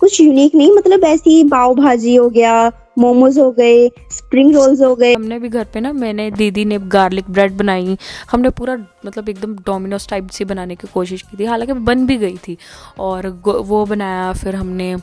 कुछ 0.01 0.21
यूनिक 0.21 0.55
नहीं 0.55 0.73
मतलब 0.73 1.05
ऐसी 1.05 1.43
पाव 1.45 1.75
भाजी 1.75 2.15
हो 2.15 2.29
गया 2.31 2.69
मोमोज 2.97 3.39
हो 3.39 3.51
गए 3.53 3.89
स्प्रिंग 4.13 4.55
रोल्स 4.55 4.81
हो 4.81 4.95
गए। 4.97 5.13
हमने 5.15 5.39
भी 5.39 5.49
घर 5.49 5.65
पे 5.75 5.81
ना, 5.81 5.93
मैंने, 5.93 6.31
दीदी 6.31 6.65
ने 6.65 6.79
गार्लिक 6.89 7.31
ब्रेड 7.31 7.57
बनाई। 7.57 7.97
हमने 8.31 8.51
पूरा 8.51 8.77
मतलब 9.07 9.29
एकदम 9.29 9.55
डोमिनोज 9.67 10.09
टाइप 10.09 10.29
से 10.29 10.45
बनाने 10.45 10.77
की 10.77 10.87
कोशिश 10.95 11.23
की 11.23 11.37
थी। 11.37 11.45
हालाँकि 11.45 11.73
बन 11.73 12.07
भी 12.07 12.17
गई 12.17 12.37
थी। 12.39 12.57
और 12.99 13.29
वो 13.45 13.85
बनाया, 13.87 14.33
फिर 14.33 14.57
हमने 14.57 14.95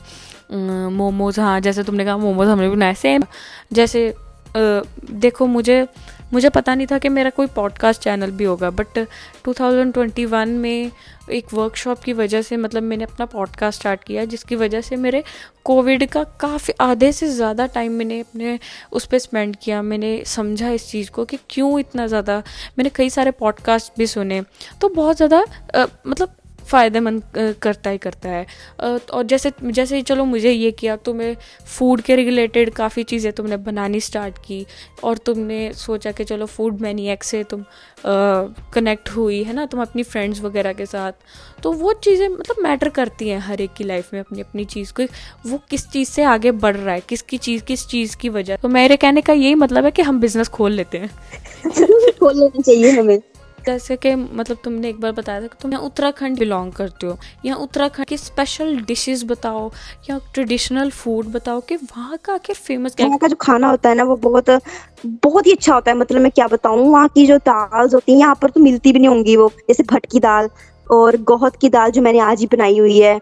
मोमोज 0.52 1.38
हाँ 1.40 1.60
जैसे 1.60 1.82
तुमने 1.82 2.04
कहा, 2.04 2.16
मोमोज 2.16 2.48
हमने 2.48 2.68
भी 2.68 2.74
बनाए 2.76 2.94
सेम 2.94 3.22
जैसे 3.72 4.14
देखो, 4.56 5.46
मुझे 5.46 5.86
मुझे 6.32 6.48
पता 6.48 6.74
नहीं 6.74 6.86
था 6.86 6.98
कि 6.98 7.08
मेरा 7.08 7.30
कोई 7.30 7.46
पॉडकास्ट 7.46 8.02
चैनल 8.02 8.30
भी 8.30 8.44
होगा 8.44 8.70
बट 8.70 8.98
2021 9.44 10.46
में 10.46 10.90
एक 11.30 11.52
वर्कशॉप 11.54 11.98
की 11.98 12.12
वजह 12.12 12.42
से 12.42 12.56
मतलब 12.56 12.82
मैंने 12.82 13.04
अपना 13.04 13.26
पॉडकास्ट 13.26 13.80
स्टार्ट 13.80 14.04
किया, 14.04 14.24
जिसकी 14.24 14.56
वजह 14.56 14.80
से 14.80 14.96
मेरे 14.96 15.22
कोविड 15.64 16.06
का 16.08 16.24
काफ़ी 16.40 16.74
आधे 16.80 17.10
से 17.12 17.28
ज़्यादा 17.28 17.66
टाइम 17.66 17.92
मैंने 17.92 18.20
अपने 18.20 18.58
उस 18.92 19.06
पर 19.06 19.18
स्पेंड 19.18 19.56
किया। 19.56 19.82
मैंने 19.82 20.22
समझा 20.26 20.70
इस 20.70 20.90
चीज़ 20.90 21.10
को 21.10 21.24
कि 21.24 21.38
क्यों 21.50 21.78
इतना 21.80 22.06
ज़्यादा, 22.06 22.38
मैंने 22.78 22.90
कई 22.90 23.10
सारे 23.10 23.30
पॉडकास्ट 23.30 23.92
भी 23.98 24.06
सुने। 24.06 24.42
तो 24.80 24.88
बहुत 24.88 25.16
ज़्यादा 25.16 25.44
मतलब 26.06 26.34
फ़ायदेमंद 26.68 27.22
करता 27.62 27.90
ही 27.90 27.98
करता 27.98 28.28
है। 28.28 28.46
और 28.80 29.22
जैसे 29.24 29.52
जैसे 29.62 30.00
चलो 30.02 30.24
मुझे 30.24 30.50
ये 30.50 30.70
किया 30.70 30.96
तो 30.98 31.14
मैं 31.14 31.34
फ़ूड 31.68 32.00
के 32.00 32.16
रिलेटेड 32.16 32.70
काफ़ी 32.74 33.02
चीज़ें 33.04 33.32
तुमने 33.32 33.56
बनानी 33.68 34.00
स्टार्ट 34.00 34.38
की 34.38 34.64
और 35.04 35.18
तुमने 35.18 35.72
सोचा 35.76 36.12
कि 36.12 36.24
चलो 36.24 36.46
फ़ूड 36.46 36.80
मैनिएक 36.80 37.24
से 37.24 37.42
तुम 37.44 37.64
कनेक्ट 38.74 39.08
हुई, 39.10 39.42
है 39.44 39.52
ना? 39.52 39.66
तुम 39.66 39.80
अपनी 39.82 40.02
फ्रेंड्स 40.02 40.40
वगैरह 40.40 40.72
के 40.72 40.86
साथ। 40.86 41.12
तो 41.62 41.72
वो 41.72 41.92
चीज़ें 42.04 42.28
मतलब 42.28 42.62
मैटर 42.62 42.88
करती 42.88 43.28
हैं 43.28 43.38
हर 43.40 43.60
एक 43.60 43.72
की 43.76 43.84
लाइफ 43.84 44.12
में 44.12 44.20
अपनी 44.20 44.40
अपनी 44.40 44.64
चीज़ 44.66 44.92
को। 44.92 45.04
वो 45.46 45.60
किस 45.70 45.86
चीज़ 45.90 46.08
से 46.10 46.22
आगे 46.24 46.50
बढ़ 46.52 46.76
रहा 46.76 46.94
है? 46.94 47.00
किसकी 47.08 47.38
चीज़, 47.38 47.62
किस 47.64 47.86
चीज़ 47.86 48.16
की 48.16 48.28
वजह? 48.28 48.56
तो 48.56 48.68
मेरे 48.68 48.96
कहने 48.96 49.20
का 49.20 49.32
यही 49.32 49.54
मतलब 49.54 49.84
है 49.84 49.90
कि 49.90 50.02
हम 50.02 50.20
बिज़नेस 50.20 50.48
खोल 50.48 50.72
लेते 50.72 50.98
हैं। 50.98 51.10
खोल 52.18 52.38
लेना 52.40 52.60
चाहिए 52.60 52.90
हमें। 52.90 53.18
जैसे 53.68 53.96
कि 53.96 54.14
मतलब 54.14 54.56
तुमने 54.64 54.88
एक 54.88 55.00
बार 55.00 55.12
बताया 55.12 55.40
था 55.40 55.46
कि 55.46 55.56
तुम 55.62 55.72
यहाँ 55.72 55.84
उत्तराखंड 55.84 56.38
बिलोंग 56.38 56.72
करते 56.72 57.06
हो। 57.06 57.16
यहाँ 57.44 57.58
उत्तराखंड 57.60 58.06
की 58.06 58.16
स्पेशल 58.18 58.76
डिशेस 58.86 59.24
बताओ 59.26 59.70
या 60.10 60.18
ट्रेडिशनल 60.34 60.90
फ़ूड 60.92 61.26
बताओ 61.32 61.60
कि 61.68 61.76
वहाँ 61.76 62.18
का 62.24 62.34
आखिर 62.34 62.56
फ़ेमस 62.56 62.94
क्या 62.94 63.06
वहाँ 63.06 63.18
का 63.18 63.28
जो 63.28 63.36
खाना 63.40 63.70
होता 63.70 63.88
है 63.88 63.94
ना, 63.94 64.04
वो 64.04 64.16
बहुत 64.18 64.50
बहुत 65.22 65.46
ही 65.46 65.52
अच्छा 65.52 65.74
होता 65.74 65.90
है। 65.90 65.96
मतलब 65.96 66.20
मैं 66.20 66.30
क्या 66.32 66.46
बताऊँ, 66.48 66.88
वहाँ 66.88 67.08
की 67.08 67.26
जो 67.26 67.36
दाल 67.40 67.88
होती 67.94 68.12
है, 68.12 68.18
यहाँ 68.18 68.34
पर 68.42 68.50
तो 68.50 68.60
मिलती 68.60 68.92
भी 68.92 68.98
नहीं 68.98 69.08
होंगी 69.08 69.36
वो। 69.36 69.48
जैसे 69.68 69.82
भटकी 69.92 70.20
दाल 70.20 70.48
और 70.86 71.16
गोहत 71.24 71.56
की 71.56 71.68
दाल 71.70 71.90
जो 71.90 72.02
मैंने 72.02 72.18
आज 72.20 72.40
ही 72.40 72.46
बनाई 72.52 72.78
हुई 72.78 72.98
है। 72.98 73.14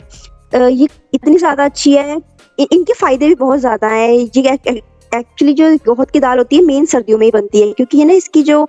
ये 0.55 0.88
इतनी 1.15 1.38
ज़्यादा 1.38 1.65
अच्छी 1.65 1.93
है। 1.93 2.21
इनके 2.59 2.93
फ़ायदे 2.95 3.29
भी 3.29 3.35
बहुत 3.37 3.59
ज़्यादा 3.61 3.88
है। 3.88 4.15
ये 4.17 4.81
एक्चुअली 5.12 5.53
जो 5.55 5.71
गोहत 5.87 6.11
की 6.11 6.21
दाल 6.21 6.38
होती 6.38 6.57
है 6.57 6.62
मेन 6.65 6.85
सर्दियों 6.87 7.19
में 7.19 7.25
ही 7.26 7.31
बनती 7.33 7.61
है। 7.61 7.73
क्योंकि 7.73 7.99
ये 7.99 8.05
ना, 8.05 8.12
इसकी 8.15 8.43
जो 8.43 8.69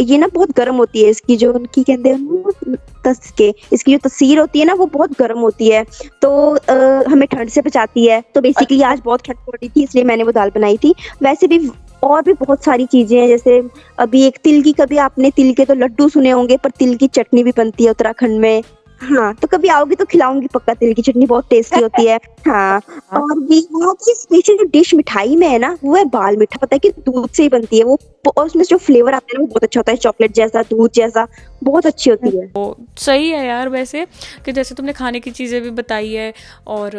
ये 0.00 0.18
ना 0.18 0.26
बहुत 0.34 0.50
गर्म 0.56 0.76
होती 0.76 1.02
है 1.02 1.10
इसकी 1.10 1.36
जो 1.36 1.52
उनकी 1.52 1.82
कहते 1.82 2.08
हैं 2.08 3.52
इसकी 3.72 3.92
जो 3.92 3.98
तस्वीर 3.98 4.38
होती 4.38 4.58
है 4.58 4.64
ना 4.66 4.74
वो 4.74 4.86
बहुत 4.86 5.12
गर्म 5.18 5.38
होती 5.38 5.68
है। 5.68 5.84
तो 6.22 6.30
आ, 6.54 7.10
हमें 7.10 7.26
ठंड 7.28 7.48
से 7.48 7.62
बचाती 7.62 8.06
है। 8.06 8.20
तो 8.34 8.40
बेसिकली 8.40 8.80
आज 8.82 9.00
बहुत 9.04 9.24
ठंड 9.26 9.36
पड़ 9.46 9.54
रही 9.54 9.68
थी 9.68 9.82
इसलिए 9.82 10.04
मैंने 10.04 10.24
वो 10.24 10.32
दाल 10.32 10.50
बनाई 10.54 10.76
थी। 10.76 10.94
वैसे 11.22 11.46
भी 11.46 11.68
और 12.02 12.22
भी 12.22 12.32
बहुत 12.34 12.64
सारी 12.64 12.86
चीज़ें 12.86 13.18
हैं 13.20 13.26
जैसे 13.28 13.62
अभी 13.98 14.22
एक 14.26 14.38
तिल 14.44 14.62
की 14.62 14.72
कभी 14.72 14.96
आपने 14.98 15.30
तिल 15.30 15.52
के 15.54 15.64
तो 15.64 15.74
लड्डू 15.74 16.08
सुने 16.08 16.30
होंगे 16.30 16.56
पर 16.56 16.70
तिल 16.70 16.94
की 16.96 17.06
चटनी 17.08 17.42
भी 17.44 17.52
बनती 17.56 17.84
है 17.84 17.90
उत्तराखंड 17.90 18.40
में। 18.40 18.62
हाँ 19.00 19.32
तो 19.34 19.48
कभी 19.48 19.68
आओगी 19.68 19.94
तो 19.94 20.04
खिलाऊँगी 20.04 20.46
पक्का 20.46 20.74
तिल 20.74 20.92
की 20.94 21.02
चटनी 21.02 21.26
बहुत 21.26 21.46
टेस्टी 21.50 21.80
होती 21.82 22.06
है। 22.06 22.16
हाँ 22.46 22.80
और 23.16 23.38
भी 23.40 23.60
वहाँ 23.72 23.94
की 23.94 24.14
स्पेशल 24.14 24.56
जो 24.56 24.64
डिश 24.64 24.94
मिठाई 24.94 25.36
में 25.36 25.46
है 25.48 25.58
ना 25.58 25.76
वो 25.84 25.94
है 25.96 26.04
बाल 26.04 26.36
मीठा 26.36 26.58
पता 26.62 26.74
है 26.74 26.78
कि 26.78 26.90
दूध 26.90 27.30
से 27.30 27.42
ही 27.42 27.48
बनती 27.48 27.78
है 27.78 27.84
वो 27.84 27.98
और 28.36 28.46
उसमें 28.46 28.64
जो 28.64 28.76
फ्लेवर 28.76 29.14
आता 29.14 29.26
है 29.32 29.38
ना 29.38 29.40
वो 29.40 29.46
बहुत 29.46 29.64
अच्छा 29.64 29.80
होता 29.80 29.92
है 29.92 29.96
चॉकलेट 29.96 30.32
जैसा 30.32 30.62
दूध 30.62 30.92
जैसा 30.92 31.26
बहुत 31.64 31.86
अच्छी 31.86 32.10
होती 32.10 32.36
है। 32.36 32.44
वो 32.56 32.76
सही 32.98 33.28
है 33.30 33.46
यार 33.46 33.68
वैसे 33.68 34.06
कि 34.44 34.52
जैसे 34.52 34.74
तुमने 34.74 34.92
खाने 34.92 35.20
की 35.20 35.30
चीज़ें 35.30 35.60
भी 35.62 35.70
बताई 35.70 36.12
है 36.12 36.32
और 36.66 36.96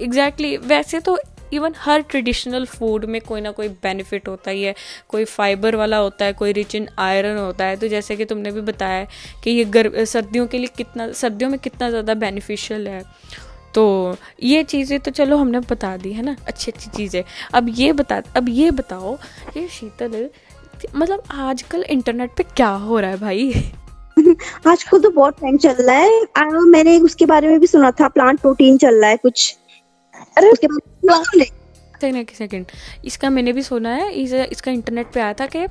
एग्जैक्टली 0.00 0.56
exactly, 0.56 0.68
वैसे 0.68 1.00
तो 1.00 1.18
इवन 1.52 1.74
हर 1.78 2.00
ट्रेडिशनल 2.00 2.64
फ़ूड 2.64 3.04
में 3.04 3.20
कोई 3.20 3.40
ना 3.40 3.50
कोई 3.50 3.68
बेनिफिट 3.68 4.28
होता 4.28 4.50
ही 4.50 4.62
है। 4.62 4.74
कोई 5.08 5.24
फाइबर 5.24 5.76
वाला 5.76 5.96
होता 5.96 6.24
है, 6.24 6.32
कोई 6.32 6.52
रिच 6.52 6.74
इन 6.74 6.88
आयरन 6.98 7.38
होता 7.38 7.64
है। 7.64 7.76
तो 7.76 7.88
जैसे 7.88 8.16
कि 8.16 8.24
तुमने 8.24 8.50
भी 8.50 8.60
बताया 8.60 9.06
कि 9.44 9.50
ये 9.50 9.64
गर 9.64 10.04
सर्दियों 10.04 10.46
के 10.46 10.58
लिए 10.58 10.70
कितना, 10.76 11.12
सर्दियों 11.12 11.50
में 11.50 11.58
कितना 11.58 11.90
ज़्यादा 11.90 12.14
बेनिफिशियल 12.14 12.88
है। 12.88 13.02
तो 13.74 14.16
ये 14.42 14.62
चीज़ें 14.64 15.00
तो 15.00 15.10
चलो 15.10 15.36
हमने 15.36 15.60
बता 15.60 15.96
दी, 15.96 16.12
है 16.12 16.22
ना? 16.22 16.36
अच्छी 16.46 16.70
अच्छी 16.72 16.90
चीज़ें। 16.90 17.22
अब 17.54 17.66
ये 17.68 17.92
बता, 17.92 18.22
अब 18.36 18.48
ये 18.48 18.70
बताओ 18.70 19.16
कि 19.54 19.68
शीतल 19.68 20.30
मतलब 20.96 21.22
आजकल 21.30 21.82
इंटरनेट 21.82 22.30
पे 22.36 22.42
क्या 22.42 22.68
हो 22.68 22.98
रहा 23.00 23.10
है 23.10 23.16
भाई? 23.16 23.52
आजकल 24.66 25.00
तो 25.00 25.10
बहुत 25.10 25.40
टाइम 25.40 25.56
चल 25.56 25.72
रहा 25.72 25.96
है। 25.96 26.60
मैंने 26.60 26.98
उसके 26.98 27.26
बारे 27.26 27.48
में 27.48 27.60
भी 27.60 27.66
सुना 27.66 27.90
था 27.90 28.08
प्लांट 28.08 28.40
प्रोटीन 28.40 28.78
चल 28.78 29.00
रहा 29.00 29.10
है 29.10 29.16
कुछ। 29.16 29.56
अरे 30.38 30.50
उसके 30.50 30.66
बाद 30.66 32.32
सेकंड 32.32 32.66
इसका 33.04 33.30
मैंने 33.30 33.52
भी 33.52 33.62
सुना 33.62 33.90
है 33.90 34.12
इस, 34.12 34.32
इसका 34.32 34.70
इंटरनेट 34.70 35.06
पे 35.12 35.20
आया 35.20 35.32
था 35.32 35.46
कि 35.46 35.66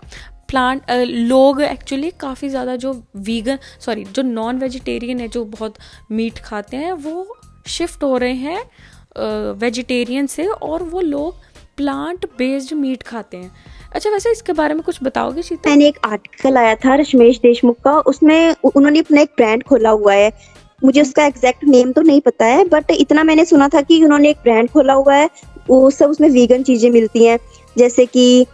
प्लांट 0.49 0.91
लोग 1.07 1.61
एक्चुअली 1.61 2.11
काफ़ी 2.11 2.49
ज़्यादा 2.49 2.75
जो 2.75 3.03
वीगन 3.15 3.57
सॉरी 3.79 4.03
जो 4.03 4.21
नॉन 4.21 4.57
वेजिटेरियन 4.57 5.19
है 5.19 5.27
जो 5.27 5.45
बहुत 5.45 5.75
मीट 6.11 6.39
खाते 6.39 6.77
हैं 6.77 6.91
वो 6.91 7.37
शिफ्ट 7.67 8.03
हो 8.03 8.17
रहे 8.17 8.33
हैं 8.33 9.53
वेजिटेरियन 9.59 10.27
से 10.27 10.47
और 10.47 10.83
वो 10.83 11.01
लोग 11.01 11.35
प्लांट 11.77 12.25
बेस्ड 12.37 12.73
मीट 12.73 13.03
खाते 13.03 13.37
हैं। 13.37 13.51
अच्छा 13.93 14.09
वैसे 14.09 14.31
इसके 14.31 14.53
बारे 14.53 14.73
में 14.73 14.83
कुछ 14.83 14.99
बताओगे 15.03 15.41
मैंने 15.55 15.87
एक 15.87 15.99
आर्टिकल 16.05 16.57
आया 16.57 16.75
था 16.75 16.95
रश्मेश 16.95 17.37
देशमुख 17.37 17.79
का 17.81 17.99
उसमें 17.99 18.55
उन्होंने 18.63 18.99
अपना 18.99 19.21
एक 19.21 19.29
ब्रांड 19.37 19.63
खोला 19.63 19.89
हुआ 19.89 20.13
है 20.13 20.31
मुझे 20.81 21.01
उसका 21.01 21.25
एग्जैक्ट 21.25 21.63
नेम 21.63 21.91
तो 21.91 22.01
नहीं 22.01 22.21
पता 22.21 22.45
है 22.45 22.63
बट 22.65 22.91
इतना 22.91 23.23
मैंने 23.23 23.45
सुना 23.45 23.67
था 23.67 23.81
कि 23.81 24.03
उन्होंने 24.03 24.29
एक 24.29 24.37
ब्रांड 24.43 24.69
खोला 24.69 24.93
हुआ 24.93 25.15
है 25.15 25.29
वो 25.69 25.89
सब 25.89 26.09
उसमें 26.09 26.29
वीगन 26.29 26.63
चीज़ें 26.63 26.89
मिलती 26.91 27.25
हैं 27.25 27.37
जैसे 27.75 28.05
कि 28.05 28.45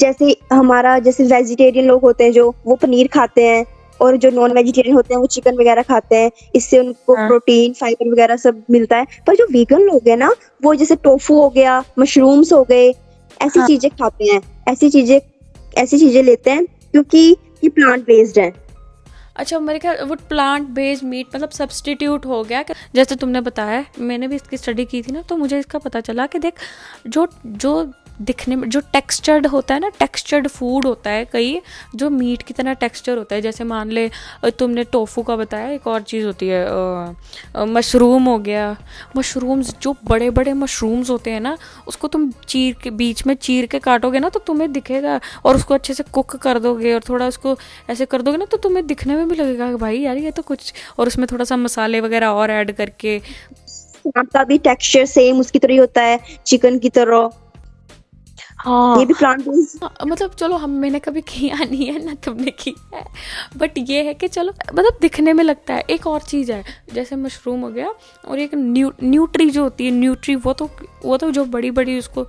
जैसे 0.00 0.36
हमारा 0.52 0.98
जैसे 0.98 1.24
वेजिटेरियन 1.24 1.86
लोग 1.86 2.02
होते 2.02 2.24
हैं 2.24 2.32
जो 2.32 2.54
वो 2.66 2.76
पनीर 2.76 3.08
खाते 3.08 3.46
हैं 3.46 3.64
और 4.00 4.16
जो 4.16 4.30
नॉन 4.30 4.52
वेजिटेरियन 4.52 4.96
होते 4.96 5.14
हैं 5.14 5.20
वो 5.20 5.26
चिकन 5.26 5.56
वगैरह 5.56 5.82
खाते 5.82 6.16
हैं 6.16 6.30
इससे 6.54 6.78
उनको 6.78 7.14
हाँ. 7.14 7.26
प्रोटीन 7.28 7.72
फाइबर 7.72 8.10
वगैरह 8.12 8.36
सब 8.36 8.62
मिलता 8.70 8.96
है 8.96 9.06
पर 9.26 9.36
जो 9.36 9.46
वीगन 9.52 9.82
लोग 9.82 10.08
हैं 10.08 10.16
ना 10.16 10.32
वो 10.62 10.74
जैसे 10.74 10.96
टोफू 10.96 11.40
हो 11.40 11.48
गया 11.50 11.82
मशरूम्स 11.98 12.52
हो 12.52 12.62
गए 12.64 12.88
ऐसी 12.88 13.58
हाँ. 13.58 13.66
चीज़ें 13.66 13.90
खाते 13.90 14.24
हैं 14.24 14.40
ऐसी 14.68 14.90
चीज़ें 14.90 15.20
ऐसी 15.76 15.98
चीज़ें 15.98 16.22
लेते 16.22 16.50
हैं 16.50 16.64
क्योंकि 16.64 17.18
ये 17.64 17.68
प्लांट 17.70 18.04
बेस्ड 18.04 18.38
है 18.38 18.52
अच्छा 19.40 19.58
मेरे 19.60 19.78
ख्याल 19.78 20.02
वो 20.04 20.14
प्लांट 20.28 20.68
बेस्ड 20.74 21.04
मीट 21.04 21.26
मतलब 21.34 21.50
सब्सटीट्यूट 21.50 22.26
हो 22.26 22.42
गया 22.44 22.64
जैसे 22.94 23.16
तुमने 23.16 23.40
बताया, 23.40 23.84
मैंने 24.00 24.28
भी 24.28 24.36
इसकी 24.36 24.56
स्टडी 24.56 24.84
की 24.84 25.02
थी 25.02 25.12
ना 25.12 25.22
तो 25.28 25.36
मुझे 25.36 25.58
इसका 25.58 25.78
पता 25.78 26.00
चला 26.00 26.26
कि 26.26 26.38
देख, 26.38 26.54
जो 27.06 27.26
जो 27.46 27.72
दिखने 28.20 28.56
में, 28.56 28.68
जो 28.68 28.80
टेक्सचर्ड 28.92 29.46
होता 29.46 29.74
है 29.74 29.80
ना 29.80 29.88
टेक्सचर्ड 29.98 30.48
फ़ूड 30.48 30.86
होता 30.86 31.10
है 31.10 31.24
कई, 31.24 31.60
जो 31.94 32.10
मीट 32.10 32.42
की 32.42 32.54
तरह 32.54 32.74
टेक्सचर 32.76 33.18
होता 33.18 33.34
है, 33.34 33.40
जैसे 33.42 33.64
मान 33.64 33.90
ले 33.90 34.10
तुमने 34.50 34.84
टोफू 34.86 35.22
का 35.22 35.36
बताया, 35.36 35.68
एक 35.70 35.86
और 35.86 36.02
चीज़ 36.02 36.26
होती 36.26 36.48
है 36.48 37.66
मशरूम 37.66 38.24
हो 38.24 38.38
गया। 38.40 38.76
मशरूम्स 39.16 39.74
जो 39.82 39.94
बड़े 40.04 40.30
बड़े 40.30 40.52
मशरूम्स 40.54 41.10
होते 41.10 41.30
हैं 41.30 41.40
ना, 41.40 41.56
उसको 41.88 42.08
तुम 42.08 42.30
चीर 42.48 42.76
के, 42.82 42.90
बीच 42.92 43.26
में 43.26 43.34
चीर 43.36 43.66
के 43.66 43.78
काटोगे 43.80 44.18
ना 44.18 44.28
तो 44.28 44.40
तुम्हें 44.40 44.70
दिखेगा, 44.72 45.20
और 45.44 45.56
उसको 45.56 45.74
अच्छे 45.74 45.94
से 45.94 46.02
कुक 46.12 46.36
कर 46.38 46.58
दोगे, 46.58 46.94
और 46.94 47.00
थोड़ा 47.08 47.26
उसको 47.28 47.56
ऐसे 47.90 48.06
कर 48.06 48.22
दोगे 48.22 48.38
ना 48.38 48.44
तो 48.44 48.56
तुम्हें 48.58 48.86
दिखने 48.86 49.16
में 49.16 49.28
भी 49.28 49.36
लगेगा 49.36 49.76
भाई 49.76 49.98
यार, 49.98 50.16
ये 50.18 50.30
तो 50.30 50.42
कुछ, 50.44 50.72
और 50.98 51.06
उसमें 51.06 51.26
थोड़ा 51.32 51.44
सा 51.44 51.56
मसाले 51.58 52.00
वगैरह 52.00 52.28
और 52.28 52.50
ऐड 52.50 52.72
करके। 52.72 53.20
भी 54.06 54.56
टेक्सचर 54.58 55.04
सेम 55.06 55.40
उसकी 55.40 55.58
तरह 55.58 55.78
होता 55.78 56.02
है 56.02 56.18
चिकन 56.46 56.78
की 56.78 56.88
तरह। 56.90 57.30
हाँ। 58.60 58.98
ये 58.98 59.04
भी 59.06 59.14
प्लांट 59.14 59.44
हाँ, 59.82 59.92
मतलब 60.06 60.30
चलो 60.30 60.56
हम 60.56 60.70
मैंने 60.70 60.98
कभी 60.98 61.20
किया 61.20 61.56
नहीं 61.56 61.86
है 61.86 62.04
ना 62.04 62.14
तुमने 62.14 62.50
किया 62.50 62.96
है। 62.96 63.04
बट 63.56 63.78
ये 63.78 64.02
है 64.02 64.14
कि 64.14 64.28
चलो 64.28 64.52
मतलब 64.74 64.98
दिखने 65.00 65.32
में 65.32 65.44
लगता 65.44 65.74
है 65.74 65.84
एक 65.90 66.06
और 66.06 66.20
चीज़ 66.20 66.52
है 66.52 66.64
जैसे 66.94 67.16
मशरूम 67.16 67.60
हो 67.60 67.68
गया 67.68 67.94
और 68.28 68.38
एक 68.38 68.54
न्यू 68.54 68.92
न्यूट्री 69.02 69.50
जो 69.50 69.62
होती 69.62 69.84
है 69.84 69.90
न्यूट्री 69.90 70.34
वो 70.36 70.52
तो 70.52 70.70
वो 71.04 71.16
तो 71.16 71.30
जो 71.30 71.44
बड़ी 71.44 71.70
बड़ी 71.70 71.98
उसको 71.98 72.26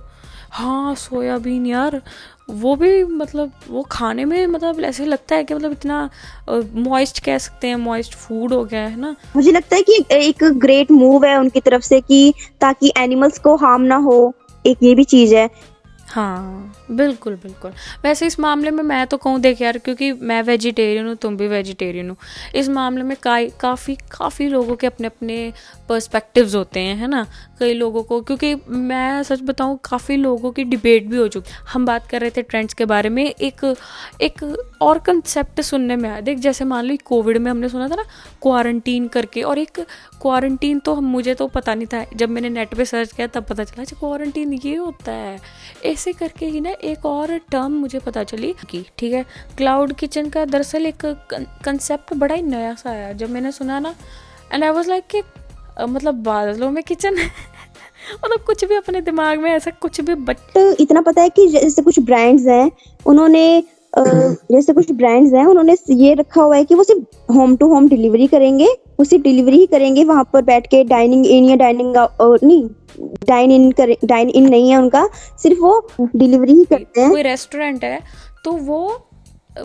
हाँ 0.50 0.94
सोयाबीन 0.94 1.66
यार 1.66 2.00
वो 2.50 2.74
भी 2.76 3.04
मतलब 3.04 3.52
वो 3.68 3.82
खाने 3.82 4.24
में 4.24 4.46
मतलब 4.46 4.80
ऐसे 4.80 5.04
लगता 5.04 5.36
है 5.36 5.44
कि 5.44 5.54
मतलब 5.54 5.72
इतना 5.72 6.10
मॉइस्ट 6.74 7.24
कह 7.24 7.38
सकते 7.38 7.68
हैं 7.68 7.76
मॉइस्ट 7.76 8.14
फ़ूड 8.14 8.52
हो 8.52 8.64
गया 8.64 8.80
है 8.80 8.96
ना? 9.00 9.14
मुझे 9.36 9.52
लगता 9.52 9.76
है 9.76 9.82
कि 9.82 10.04
एक 10.12 10.44
ग्रेट 10.44 10.90
मूव 10.90 11.24
है 11.24 11.38
उनकी 11.38 11.60
तरफ़ 11.60 11.82
से 11.82 12.00
कि 12.00 12.32
ताकि 12.60 12.92
एनिमल्स 12.98 13.38
को 13.38 13.56
हार्म 13.56 13.82
ना 13.82 13.96
हो 13.96 14.34
एक 14.66 14.78
ये 14.82 14.94
भी 14.94 15.04
चीज़ 15.04 15.34
है। 15.34 15.48
हाँ 16.12 16.72
बिल्कुल 16.92 17.34
बिल्कुल। 17.34 17.72
वैसे 18.04 18.26
इस 18.26 18.38
मामले 18.40 18.70
में 18.70 18.82
मैं 18.84 19.06
तो 19.06 19.16
कहूँ 19.16 19.40
देख 19.40 19.60
यार 19.62 19.78
क्योंकि 19.78 20.12
मैं 20.12 20.42
वेजिटेरियन 20.42 21.06
हूँ 21.06 21.14
तुम 21.16 21.36
भी 21.36 21.48
वेजिटेरियन 21.48 22.10
हो। 22.10 22.16
इस 22.54 22.68
मामले 22.70 23.02
में 23.02 23.16
का, 23.16 23.44
काफ़ी 23.60 23.94
काफ़ी 24.10 24.48
लोगों 24.48 24.76
के 24.76 24.86
अपने 24.86 25.06
अपने 25.06 25.52
पर्सपेक्टिव्स 25.88 26.54
होते 26.54 26.80
हैं 26.80 26.96
है 26.96 27.08
ना? 27.08 27.26
कई 27.60 27.74
लोगों 27.74 28.02
को 28.02 28.20
क्योंकि 28.20 28.54
मैं 28.68 29.22
सच 29.22 29.40
बताऊँ 29.42 29.78
काफ़ी 29.84 30.16
लोगों 30.16 30.50
की 30.52 30.64
डिबेट 30.64 31.06
भी 31.06 31.16
हो 31.16 31.26
चुकी 31.28 31.52
हम 31.68 31.86
बात 31.86 32.06
कर 32.06 32.20
रहे 32.20 32.30
थे 32.30 32.42
ट्रेंड्स 32.42 32.74
के 32.74 32.84
बारे 32.84 33.08
में 33.08 33.24
एक 33.24 33.64
एक 34.22 34.42
और 34.82 34.98
कंसेप्ट 34.98 35.60
सुनने 35.60 35.96
में 35.96 36.08
आया। 36.10 36.20
देख 36.20 36.38
जैसे 36.38 36.64
मान 36.64 36.84
लो 36.84 36.96
कोविड 37.04 37.38
में 37.38 37.50
हमने 37.50 37.68
सुना 37.68 37.88
था 37.88 37.94
ना 37.94 38.04
क्वारंटीन 38.42 39.08
करके 39.08 39.42
और 39.42 39.58
एक 39.58 39.80
क्वारंटीन 40.22 40.78
तो 40.78 40.94
हम 40.94 41.04
मुझे 41.04 41.34
तो 41.34 41.46
पता 41.48 41.74
नहीं 41.74 41.86
था। 41.86 42.04
जब 42.16 42.30
मैंने 42.30 42.48
नेट 42.48 42.74
पे 42.74 42.84
सर्च 42.84 43.12
किया 43.12 43.26
तब 43.26 43.44
पता 43.44 43.64
चला 43.64 43.82
अच्छा 43.82 43.96
क्वारंटीन 44.00 44.52
ये 44.54 44.74
होता 44.76 45.12
है। 45.12 45.38
ऐसे 45.84 46.12
करके 46.12 46.46
ही 46.46 46.60
ना 46.60 46.70
एक 46.84 47.06
और 47.06 47.36
टर्म 47.50 47.72
मुझे 47.72 47.98
पता 47.98 48.22
चली 48.24 48.52
कि, 48.70 48.84
ठीक 48.98 49.12
है 49.12 49.24
क्लाउड 49.56 49.92
किचन 49.92 50.28
का 50.28 50.44
दरअसल 50.44 50.86
एक 50.86 51.06
कंसेप्ट 51.64 52.14
बड़ा 52.14 52.34
ही 52.34 52.42
नया 52.42 52.74
सा 52.74 52.90
आया। 52.90 53.12
जब 53.12 53.30
मैंने 53.30 53.52
सुना 53.52 53.78
ना 53.80 53.94
एंड 54.52 54.64
आई 54.64 54.70
वॉज़ 54.70 54.88
लाइक 54.88 55.06
कि 55.06 55.22
मतलब 55.82 56.22
बादलों 56.24 56.70
में 56.70 56.82
किचन 56.84 57.14
मतलब 58.14 58.44
कुछ 58.46 58.64
भी 58.64 58.74
अपने 58.74 59.00
दिमाग 59.00 59.38
में 59.38 59.50
ऐसा 59.50 59.70
कुछ 59.80 60.00
भी 60.00 60.14
बट 60.24 60.56
इतना 60.80 61.00
पता 61.00 61.22
है 61.22 61.28
कि 61.30 61.46
जैसे 61.48 61.82
कुछ 61.82 61.98
ब्रांड्स 62.00 62.46
हैं, 62.46 62.70
उन्होंने 63.06 63.62
जैसे 63.98 64.72
कुछ 64.72 64.92
ब्रांड्स 64.92 65.32
हैं 65.34 65.44
उन्होंने 65.46 65.76
ये 65.90 66.14
रखा 66.14 66.42
हुआ 66.42 66.56
है 66.56 66.64
कि 66.64 66.74
वो 66.74 66.84
सिर्फ़ 66.84 67.32
होम 67.32 67.56
टू 67.56 67.66
होम 67.66 67.88
डिलीवरी 67.88 68.26
करेंगे 68.26 68.66
वो 68.98 69.04
सिर्फ़ 69.04 69.24
डिलीवरी 69.24 69.58
ही 69.58 69.66
करेंगे 69.66 70.04
वहाँ 70.04 70.24
पर 70.32 70.42
बैठ 70.42 70.66
के 70.66 70.82
डाइनिंग 70.84 71.26
इन 71.26 71.44
या 71.44 71.56
डाइनिंग 71.56 71.94
नहीं 72.20 72.68
डाइन 73.28 73.52
इन 73.52 73.70
कर 73.72 73.94
डाइन 74.04 74.30
इन 74.30 74.48
नहीं 74.48 74.70
है 74.70 74.76
उनका 74.76 75.08
सिर्फ़ 75.42 75.58
वो 75.58 76.08
डिलीवरी 76.16 76.52
ही 76.52 76.64
करते 76.64 77.00
हैं। 77.00 77.10
कोई 77.10 77.22
रेस्टोरेंट 77.22 77.84
है 77.84 78.00
तो 78.44 78.52
वो 78.52 79.08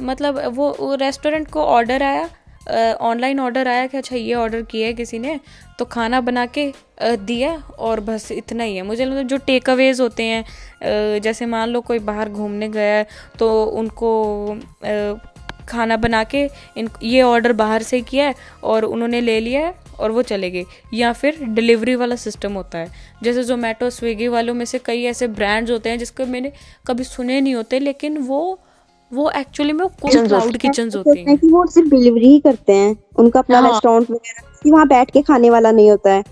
मतलब 0.02 0.42
वो 0.56 0.96
रेस्टोरेंट 0.96 1.52
को 1.52 1.62
ऑर्डर 1.62 2.04
आया 2.04 2.30
ऑनलाइन 2.68 3.40
ऑर्डर 3.40 3.68
आया 3.68 3.86
कि 3.88 3.98
अच्छा 3.98 4.16
ये 4.16 4.34
ऑर्डर 4.34 4.62
किया 4.62 4.88
है 4.88 4.94
किसी 4.94 5.20
ने 5.20 5.40
तो 5.80 5.86
खाना 5.86 6.22
बना 6.22 6.46
के 6.48 6.72
दिया 7.02 7.56
और 7.80 8.00
बस 8.00 8.32
इतना 8.32 8.64
ही 8.64 8.76
है। 8.76 8.82
मुझे 8.84 9.06
लगता 9.06 9.22
जो 9.24 9.38
टेक 9.38 9.70
अवेज 9.70 10.02
होते 10.02 10.24
हैं 10.24 11.20
जैसे 11.22 11.46
मान 11.46 11.70
लो 11.70 11.82
कोई 11.82 12.00
बाहर 12.02 12.30
घूमने 12.30 12.68
गया 12.70 12.96
है 12.96 13.08
तो 13.40 13.64
उनको 13.66 14.60
खाना 15.70 15.96
बना 15.98 16.24
के 16.24 16.44
इन, 16.78 16.90
ये 17.04 17.22
ऑर्डर 17.22 17.54
बाहर 17.54 17.84
से 17.84 18.00
किया 18.02 18.26
है 18.26 18.36
और 18.64 18.86
उन्होंने 18.86 19.22
ले 19.22 19.40
लिया 19.40 19.62
है 19.62 19.74
और 20.00 20.12
वो 20.12 20.22
चले 20.22 20.50
गए। 20.52 20.64
या 20.94 21.12
फिर 21.14 21.44
डिलीवरी 21.46 21.96
वाला 21.96 22.16
सिस्टम 22.16 22.54
होता 22.54 22.78
है। 22.78 22.88
जैसे 23.24 23.44
जोमेटो 23.44 23.90
स्विगी 23.90 24.28
वालों 24.28 24.54
में 24.54 24.64
से 24.66 24.80
कई 24.80 25.04
ऐसे 25.06 25.28
ब्रांड्स 25.30 25.72
होते 25.72 25.90
हैं 25.90 25.98
जिसके 25.98 26.26
मैंने 26.26 26.52
कभी 26.88 27.04
सुने 27.04 27.40
नहीं 27.42 27.56
होते, 27.56 27.80
लेकिन 27.80 28.18
वो 28.20 28.60
वो 29.12 29.30
एक्चुअली 29.32 29.74
में 29.74 29.88
क्लाउड 29.90 30.58
किचन 30.58 30.90
होते 30.96 31.20
हैं। 31.20 31.38
कि 31.38 31.48
वो 31.48 31.66
सिर्फ़ 31.66 31.90
डिलीवरी 31.90 32.28
ही 32.28 32.40
करते 32.40 32.74
हैं। 32.74 32.96
उनका 33.20 33.40
अपना 33.40 33.60
रेस्टोरेंट 33.60 34.10
हाँ। 34.10 34.16
वगैरह 34.16 34.72
वहाँ 34.72 34.88
बैठ 34.88 35.12
के 35.12 35.22
खाने 35.22 35.50
वाला 35.50 35.72
नहीं 35.72 35.90
होता 35.92 36.12
है। 36.12 36.24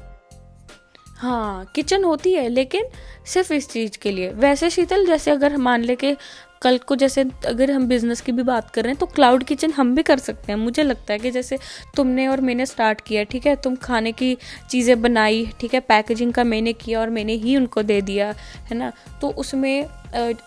हाँ 1.17 1.65
किचन 1.75 2.03
होती 2.03 2.33
है 2.33 2.47
लेकिन 2.49 2.87
सिर्फ़ 3.25 3.53
इस 3.53 3.69
चीज़ 3.69 3.97
के 4.01 4.11
लिए। 4.11 4.31
वैसे 4.31 4.69
शीतल 4.69 5.05
जैसे 5.05 5.31
अगर 5.31 5.55
मान 5.57 5.83
ले 5.83 5.95
के 5.95 6.15
कल 6.61 6.77
को 6.77 6.95
जैसे 6.95 7.23
अगर 7.47 7.71
हम 7.71 7.87
बिज़नेस 7.87 8.21
की 8.21 8.31
भी 8.31 8.43
बात 8.43 8.69
कर 8.69 8.83
रहे 8.83 8.91
हैं 8.91 8.99
तो 8.99 9.05
क्लाउड 9.05 9.43
किचन 9.43 9.71
हम 9.71 9.93
भी 9.95 10.03
कर 10.03 10.19
सकते 10.19 10.51
हैं। 10.51 10.59
मुझे 10.59 10.83
लगता 10.83 11.13
है 11.13 11.19
कि 11.19 11.31
जैसे 11.31 11.57
तुमने 11.95 12.27
और 12.27 12.41
मैंने 12.41 12.65
स्टार्ट 12.65 13.01
किया 13.01 13.23
ठीक 13.23 13.45
है? 13.47 13.55
तुम 13.55 13.75
खाने 13.75 14.11
की 14.11 14.37
चीज़ें 14.69 15.01
बनाई 15.01 15.45
ठीक 15.59 15.73
है? 15.73 15.79
पैकेजिंग 15.79 16.33
का 16.33 16.43
मैंने 16.43 16.73
किया 16.75 16.99
और 17.01 17.09
मैंने 17.09 17.33
ही 17.35 17.55
उनको 17.57 17.83
दे 17.83 18.01
दिया 18.01 18.33
है 18.61 18.77
ना? 18.77 18.91
तो 19.21 19.29
उसमें 19.29 19.85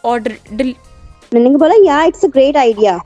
ऑर्डर 0.04 0.37
मैंने 1.35 1.50
बोला 1.58 1.75
या 1.85 2.02
इट्स 2.04 2.25
अ 2.25 2.28
ग्रेट 2.28 2.56
आइडिया 2.56 2.99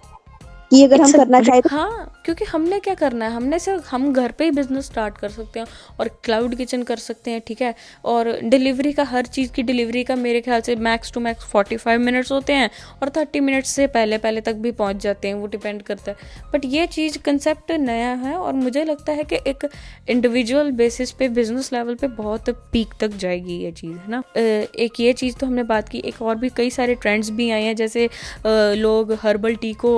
कि 0.73 0.83
अगर 0.85 1.00
हम 1.00 1.12
करना 1.12 1.41
चाहें 1.41 1.61
तो 1.62 1.69
हाँ 1.71 2.23
क्योंकि 2.25 2.45
हमने 2.45 2.79
क्या 2.81 2.95
करना 2.95 3.25
है? 3.25 3.33
हमने 3.33 3.59
सिर्फ़ 3.59 3.88
हम 3.88 4.12
घर 4.12 4.33
पे 4.33 4.45
ही 4.45 4.50
बिज़नेस 4.50 4.87
स्टार्ट 4.87 5.17
कर 5.19 5.29
सकते 5.29 5.61
हैं 5.61 5.67
और 6.00 6.09
क्लाउड 6.25 6.55
किचन 6.57 6.83
कर 6.83 6.97
सकते 6.97 7.31
हैं 7.31 7.41
ठीक 7.47 7.62
है? 7.62 7.75
और 8.05 8.31
डिलीवरी 8.45 8.93
का 8.93 9.05
हर 9.05 9.26
चीज़ 9.26 9.52
की 9.52 9.62
डिलीवरी 9.62 10.05
का 10.05 10.17
मेरे 10.17 10.41
ख्याल 10.41 10.61
से 10.61 10.76
max 10.79 11.12
to 11.12 11.21
max 11.21 11.45
forty 11.52 11.76
five 11.76 12.00
minutes 12.00 12.33
होते 12.33 12.52
हैं 12.52 12.71
और 13.02 13.11
थर्टी 13.17 13.41
मिनट्स 13.41 13.71
से 13.71 13.87
पहले 13.88 14.19
पहले 14.19 14.41
तक 14.41 14.55
भी 14.57 14.73
पहुँच 14.73 15.02
जाते 15.02 15.29
हैं 15.29 15.35
वो 15.35 15.47
डिपेंड 15.47 15.83
करता 15.83 16.11
है। 16.11 16.17
बट 16.52 16.64
ये 16.64 16.87
चीज़ 16.87 17.19
कंसेप्ट 17.25 17.71
नया 17.73 18.12
है 18.25 18.35
और 18.37 18.52
मुझे 18.55 18.85
लगता 18.85 19.12
है 19.12 19.25
कि 19.25 19.38
एक 19.47 19.69
इंडिविजुअल 20.11 20.71
बेसिस 20.73 21.12
पे 21.12 21.29
बिज़नेस 21.31 21.73
लेवल 21.73 21.95
पे 21.95 22.07
बहुत 22.17 22.50
पीक 22.73 22.95
तक 23.00 23.17
जाएगी 23.19 23.59
ये 23.59 23.73
चीज़ 23.73 23.93
है 23.93 24.11
ना? 24.11 24.23
एक 24.37 25.00
ये 25.00 25.12
चीज़ 25.12 25.37
तो 25.37 25.47
हमने 25.47 25.62
बात 25.64 25.88
की 25.88 25.99
एक 26.07 26.23
और 26.23 26.37
भी 26.37 26.49
कई 26.57 26.71
सारे 26.71 26.95
ट्रेंड्स 26.95 27.31
भी 27.31 27.50
आए 27.50 27.62
हैं 27.62 27.76
जैसे 27.76 28.09
लोग 28.47 29.12
हर्बल 29.23 29.55
टी 29.57 29.73
को 29.75 29.93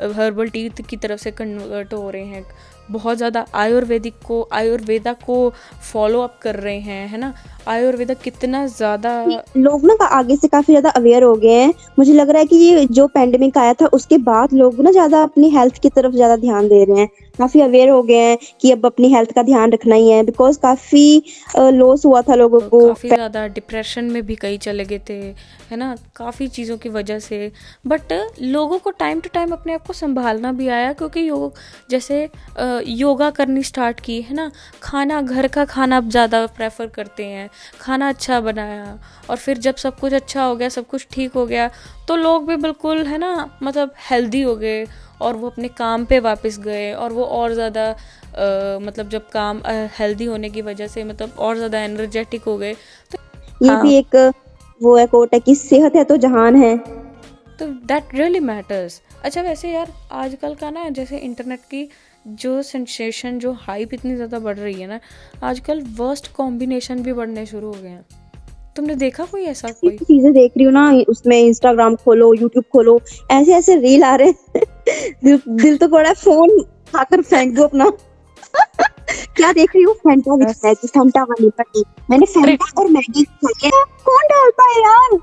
हर्बल 0.00 0.48
टीथ 0.48 0.82
की 0.88 0.96
तरफ़ 0.96 1.20
से 1.20 1.30
कन्वर्ट 1.30 1.94
हो 1.94 2.10
रहे 2.10 2.24
हैं। 2.24 2.44
बहुत 2.90 3.16
ज़्यादा 3.16 3.44
आयुर्वेदिक 3.54 4.14
को 4.26 4.48
आयुर्वेदा 4.52 5.12
को 5.24 5.38
फॉलो 5.92 6.20
अप 6.20 6.38
कर 6.42 6.56
रहे 6.56 6.78
हैं 6.80 7.06
है 7.08 7.18
ना? 7.18 7.32
आयुर्वेदा 7.68 8.14
कितना 8.16 8.66
ज़्यादा 8.68 9.10
लोग 9.56 9.84
ना 9.86 10.04
आगे 10.06 10.36
से 10.36 10.48
काफ़ी 10.48 10.72
ज़्यादा 10.72 10.90
अवेयर 10.90 11.22
हो 11.22 11.34
गए 11.36 11.54
हैं। 11.54 11.72
मुझे 11.98 12.12
लग 12.12 12.30
रहा 12.30 12.40
है 12.40 12.46
कि 12.46 12.56
ये 12.56 12.86
जो 12.88 13.06
पेंडेमिक 13.08 13.58
आया 13.58 13.74
था 13.74 13.86
उसके 13.94 14.18
बाद 14.20 14.52
लोग 14.52 14.80
ना 14.80 14.90
ज़्यादा 14.92 15.22
अपनी 15.22 15.50
हेल्थ 15.50 15.78
की 15.82 15.88
तरफ़ 15.90 16.14
ज़्यादा 16.14 16.36
ध्यान 16.36 16.68
दे 16.68 16.84
रहे 16.84 17.00
हैं। 17.00 17.08
काफ़ी 17.38 17.60
अवेयर 17.60 17.88
हो 17.88 18.02
गए 18.02 18.16
हैं 18.18 18.38
कि 18.60 18.70
अब 18.72 18.86
अपनी 18.86 19.12
हेल्थ 19.12 19.32
का 19.32 19.42
ध्यान 19.42 19.72
रखना 19.72 19.94
ही 19.94 20.08
है 20.10 20.22
बिकॉज़ 20.24 20.58
काफ़ी 20.58 21.22
लॉस 21.56 22.04
हुआ 22.06 22.22
था 22.22 22.34
लोगों 22.34 22.60
को। 22.62 22.86
काफ़ी 22.86 23.08
ज़्यादा 23.08 23.46
डिप्रेशन 23.50 24.04
में 24.04 24.22
भी 24.26 24.34
कई 24.36 24.58
चले 24.58 24.84
गए 24.84 25.00
थे 25.08 25.14
है 25.70 25.76
ना? 25.76 25.94
काफ़ी 26.16 26.48
चीज़ों 26.48 26.76
की 26.78 26.88
वजह 26.88 27.18
से। 27.18 27.50
बट 27.86 28.12
लोगों 28.42 28.78
को 28.78 28.90
टाइम 28.98 29.20
टू 29.20 29.30
टाइम 29.34 29.52
अपने 29.52 29.74
आप 29.74 29.86
को 29.86 29.92
संभालना 29.92 30.52
भी 30.52 30.68
आया 30.70 30.92
क्योंकि 30.92 31.28
योग 31.28 31.54
जैसे 31.90 32.28
योगा 32.80 33.30
करनी 33.30 33.62
स्टार्ट 33.62 34.00
की 34.00 34.20
है 34.22 34.34
ना? 34.34 34.50
खाना 34.82 35.20
घर 35.22 35.46
का 35.48 35.64
खाना 35.64 35.96
अब 35.96 36.08
ज़्यादा 36.10 36.44
प्रेफर 36.56 36.86
करते 36.88 37.24
हैं। 37.26 37.48
खाना 37.80 38.08
अच्छा 38.08 38.40
बनाया 38.40 38.98
और 39.30 39.36
फिर 39.36 39.58
जब 39.58 39.76
सब 39.76 39.98
कुछ 39.98 40.12
अच्छा 40.14 40.44
हो 40.44 40.56
गया 40.56 40.68
सब 40.68 40.86
कुछ 40.86 41.06
ठीक 41.12 41.32
हो 41.34 41.46
गया 41.46 41.70
तो 42.08 42.16
लोग 42.16 42.46
भी 42.48 42.56
बिल्कुल 42.58 43.04
है 43.06 43.18
ना 43.18 43.34
मतलब 43.62 43.94
हेल्दी 44.10 44.40
हो 44.42 44.54
गए 44.56 44.84
और 45.20 45.36
वो 45.36 45.48
अपने 45.50 45.68
काम 45.78 46.04
पे 46.04 46.18
वापस 46.20 46.58
गए 46.58 46.92
और 46.94 47.12
वो 47.12 47.24
और 47.24 47.52
ज़्यादा 47.54 47.88
मतलब 48.82 49.08
जब 49.08 49.28
काम 49.30 49.62
हेल्दी 49.98 50.24
होने 50.24 50.50
की 50.50 50.62
वजह 50.62 50.86
से 50.88 51.04
मतलब 51.04 51.34
और 51.38 51.56
ज़्यादा 51.56 51.80
एनर्जेटिक 51.80 52.42
हो 52.44 52.56
गए 52.58 52.74
तो 53.12 53.18
ये 53.60 53.70
हाँ, 53.70 53.76
भी 53.76 53.94
एक 53.94 54.16
वो 54.80 54.96
है 54.96 55.06
कोट 55.06 55.34
है 55.34 55.40
कि 55.40 55.54
सेहत 55.54 55.96
है 55.96 56.04
तो 56.04 56.16
जहान 56.18 56.56
है। 56.56 56.76
तो 57.58 57.66
दैट 57.86 58.14
रियली 58.14 58.40
मैटर्स 58.40 59.00
अच्छा 59.24 59.42
वैसे 59.42 59.70
यार 59.72 59.92
आजकल 60.18 60.54
का 60.54 60.70
ना 60.70 60.88
जैसे 60.90 61.18
इंटरनेट 61.18 61.60
की 61.70 61.82
जो 62.24 62.60
सेंसेशन 62.62 63.38
जो 63.38 63.52
हाइप 63.52 63.94
इतनी 63.94 64.14
ज़्यादा 64.14 64.38
बढ़ 64.38 64.58
रही 64.58 64.80
है 64.80 64.86
ना 64.86 64.98
आजकल 65.42 65.82
वर्स्ट 65.98 66.32
कॉम्बिनेशन 66.32 67.02
भी 67.02 67.12
बढ़ने 67.12 67.44
शुरू 67.46 67.66
हो 67.66 67.80
गए 67.82 67.88
हैं। 67.88 68.04
तुमने 68.76 68.94
देखा 68.94 69.24
कोई 69.24 69.44
ऐसा 69.44 69.68
कोई? 69.70 69.96
चीज़ें 69.96 70.32
देख 70.32 70.52
रही 70.56 70.64
हूँ 70.64 70.72
ना 70.72 70.90
उसमें 71.08 71.38
इंस्टाग्राम 71.38 71.96
खोलो 71.96 72.32
यूट्यूब 72.34 72.64
खोलो 72.72 73.00
ऐसे 73.30 73.54
ऐसे 73.54 73.76
रील 73.80 74.04
आ 74.04 74.14
रहे 74.14 74.32
दिल, 75.24 75.40
दिल 75.48 75.76
तो 75.76 75.88
पड़ा 75.88 76.12
फ़ोन 76.12 76.62
खाकर 76.92 77.22
फेंक 77.22 77.54
दो 77.54 77.64
अपना। 77.64 77.90
क्या 79.36 79.52
देख 79.52 79.74
रही 79.74 79.82
हूँ? 79.82 79.94
फैंटा 79.94 80.34
विद 80.34 80.54
मैगी 80.64 80.86
फैंटा 80.88 81.22
वाली 81.22 81.50
पट्टी 81.58 81.84
मैंने 82.10 82.26
फैंटा 82.26 82.80
और 82.80 82.88
मैगी 82.90 83.24
खाई 83.24 83.66
है। 83.66 83.70
कौन 84.04 84.26
डालता 84.32 84.68
है 84.70 84.80
यार? 84.82 85.18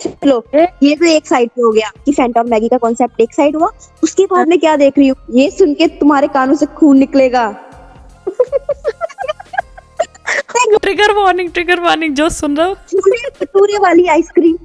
चलो 0.00 0.44
ये 0.82 0.96
तो 0.96 1.04
एक 1.04 1.26
साइड 1.26 1.48
पे 1.48 1.62
हो 1.62 1.70
गया 1.70 1.92
कि 2.04 2.12
फैंटम 2.12 2.50
मैगी 2.50 2.68
का 2.68 2.78
कॉन्सेप्ट 2.78 3.20
एक 3.20 3.34
साइड 3.34 3.56
हुआ। 3.56 3.68
उसके 4.02 4.24
बाद 4.24 4.48
में 4.48 4.60
क्या 4.60 4.76
देख 4.76 4.98
रही 4.98 5.08
हूँ? 5.08 5.16
ये 5.30 5.50
सुन 5.50 5.74
के 5.74 5.86
तुम्हारे 5.86 6.28
कानों 6.28 6.54
से 6.54 6.66
खून 6.66 6.98
निकलेगा। 6.98 7.64
ट्रिगर 10.82 11.12
वार्निंग 11.12 11.50
ट्रिगर 11.50 11.80
वार्निंग 11.80 12.14
जो 12.14 12.28
सुन 12.28 12.56
रहा 12.56 12.66
हूँ। 12.66 12.76
वाली 13.80 14.06
आइसक्रीम 14.06 14.56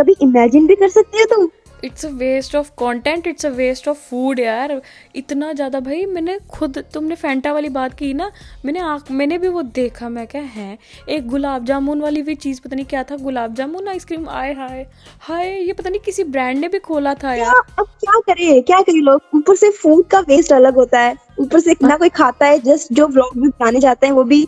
कभी 0.00 0.14
इमेजिन 0.22 0.66
भी 0.66 0.74
कर 0.74 0.88
सकती 0.88 1.18
हो 1.18 1.24
तुम? 1.24 1.48
It's 1.84 2.04
a 2.06 2.08
waste 2.10 2.54
of 2.56 2.70
content 2.78 3.26
it's 3.26 3.46
a 3.46 3.50
waste 3.50 3.88
of 3.88 3.98
food 4.00 4.40
यार। 4.40 4.80
इतना 5.16 5.52
ज़्यादा 5.52 5.80
भाई 5.80 6.04
मैंने 6.06 6.38
खुद 6.50 6.78
तुमने 6.94 7.14
फैंटा 7.14 7.52
वाली 7.52 7.68
बात 7.70 7.94
की 7.94 8.12
ना 8.14 8.30
मैंने 8.64 8.80
आँख 8.80 9.10
मैंने 9.10 9.38
भी 9.38 9.48
वो 9.48 9.62
देखा 9.62 10.08
मैं 10.08 10.26
क्या 10.26 10.42
है? 10.42 10.78
एक 11.08 11.26
गुलाब 11.28 11.64
जामुन 11.64 12.00
वाली 12.00 12.22
भी 12.22 12.34
चीज़ 12.36 12.60
पता 12.60 12.76
नहीं 12.76 12.86
क्या 12.86 13.02
था 13.02 13.16
गुलाब 13.18 13.54
जामुन 13.54 13.88
आइसक्रीम 13.88 14.28
आए 14.30 14.52
हाय 14.54 14.86
हाय 15.20 15.50
ये 15.58 15.72
पता 15.72 15.90
नहीं 15.90 16.00
किसी 16.00 16.24
ब्रांड 16.24 16.58
ने 16.58 16.68
भी 16.68 16.78
खोला 16.80 17.14
था 17.14 17.34
यार। 17.34 17.62
अब 17.78 17.86
क्या 18.00 18.20
करे 18.26 18.60
क्या 18.62 18.80
करे 18.80 19.00
लोग? 19.00 19.20
ऊपर 19.34 19.56
से 19.56 19.70
फ़ूड 19.72 20.06
का 20.06 20.20
वेस्ट 20.20 20.52
अलग 20.52 20.74
होता 20.76 21.00
है। 21.00 21.16
ऊपर 21.40 21.60
से 21.60 21.74
ना 21.82 21.96
कोई 21.96 22.08
खाता 22.10 22.46
है 22.46 22.58
जस्ट 22.60 22.92
जो 22.92 23.06
ब्लॉग 23.08 23.36
में 23.36 23.48
बनाने 23.50 23.80
जाते 23.80 24.06
हैं 24.06 24.12
वो 24.14 24.24
भी 24.24 24.46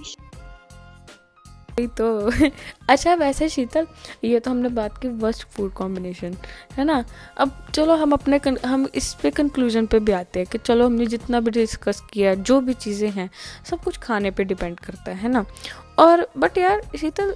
तो 1.80 2.30
अच्छा 2.88 3.14
वैसे 3.14 3.48
शीतल, 3.48 3.86
ये 4.24 4.40
तो 4.40 4.50
हमने 4.50 4.68
बात 4.68 4.98
की 4.98 5.08
वर्स्ट 5.08 5.44
फ़ूड 5.48 5.72
कॉम्बिनेशन 5.72 6.36
है 6.78 6.84
ना? 6.84 7.04
अब 7.38 7.66
चलो 7.74 7.94
हम 7.94 8.12
अपने 8.12 8.40
हम 8.66 8.88
इस 8.94 9.14
पे 9.14 9.30
कंक्लूजन 9.30 9.86
पे 9.86 9.98
भी 9.98 10.12
आते 10.12 10.40
हैं 10.40 10.48
कि 10.52 10.58
चलो 10.58 10.86
हमने 10.86 11.06
जितना 11.06 11.40
भी 11.40 11.50
डिस्कस 11.50 12.00
किया, 12.12 12.34
जो 12.34 12.60
भी 12.60 12.74
चीज़ें 12.74 13.10
हैं, 13.10 13.30
सब 13.70 13.82
कुछ 13.82 13.98
खाने 13.98 14.30
पे 14.30 14.44
डिपेंड 14.44 14.80
करता 14.80 15.12
है 15.12 15.28
ना? 15.28 15.46
और 15.98 16.28
बट 16.38 16.58
यार, 16.58 16.82
शीतल 16.96 17.34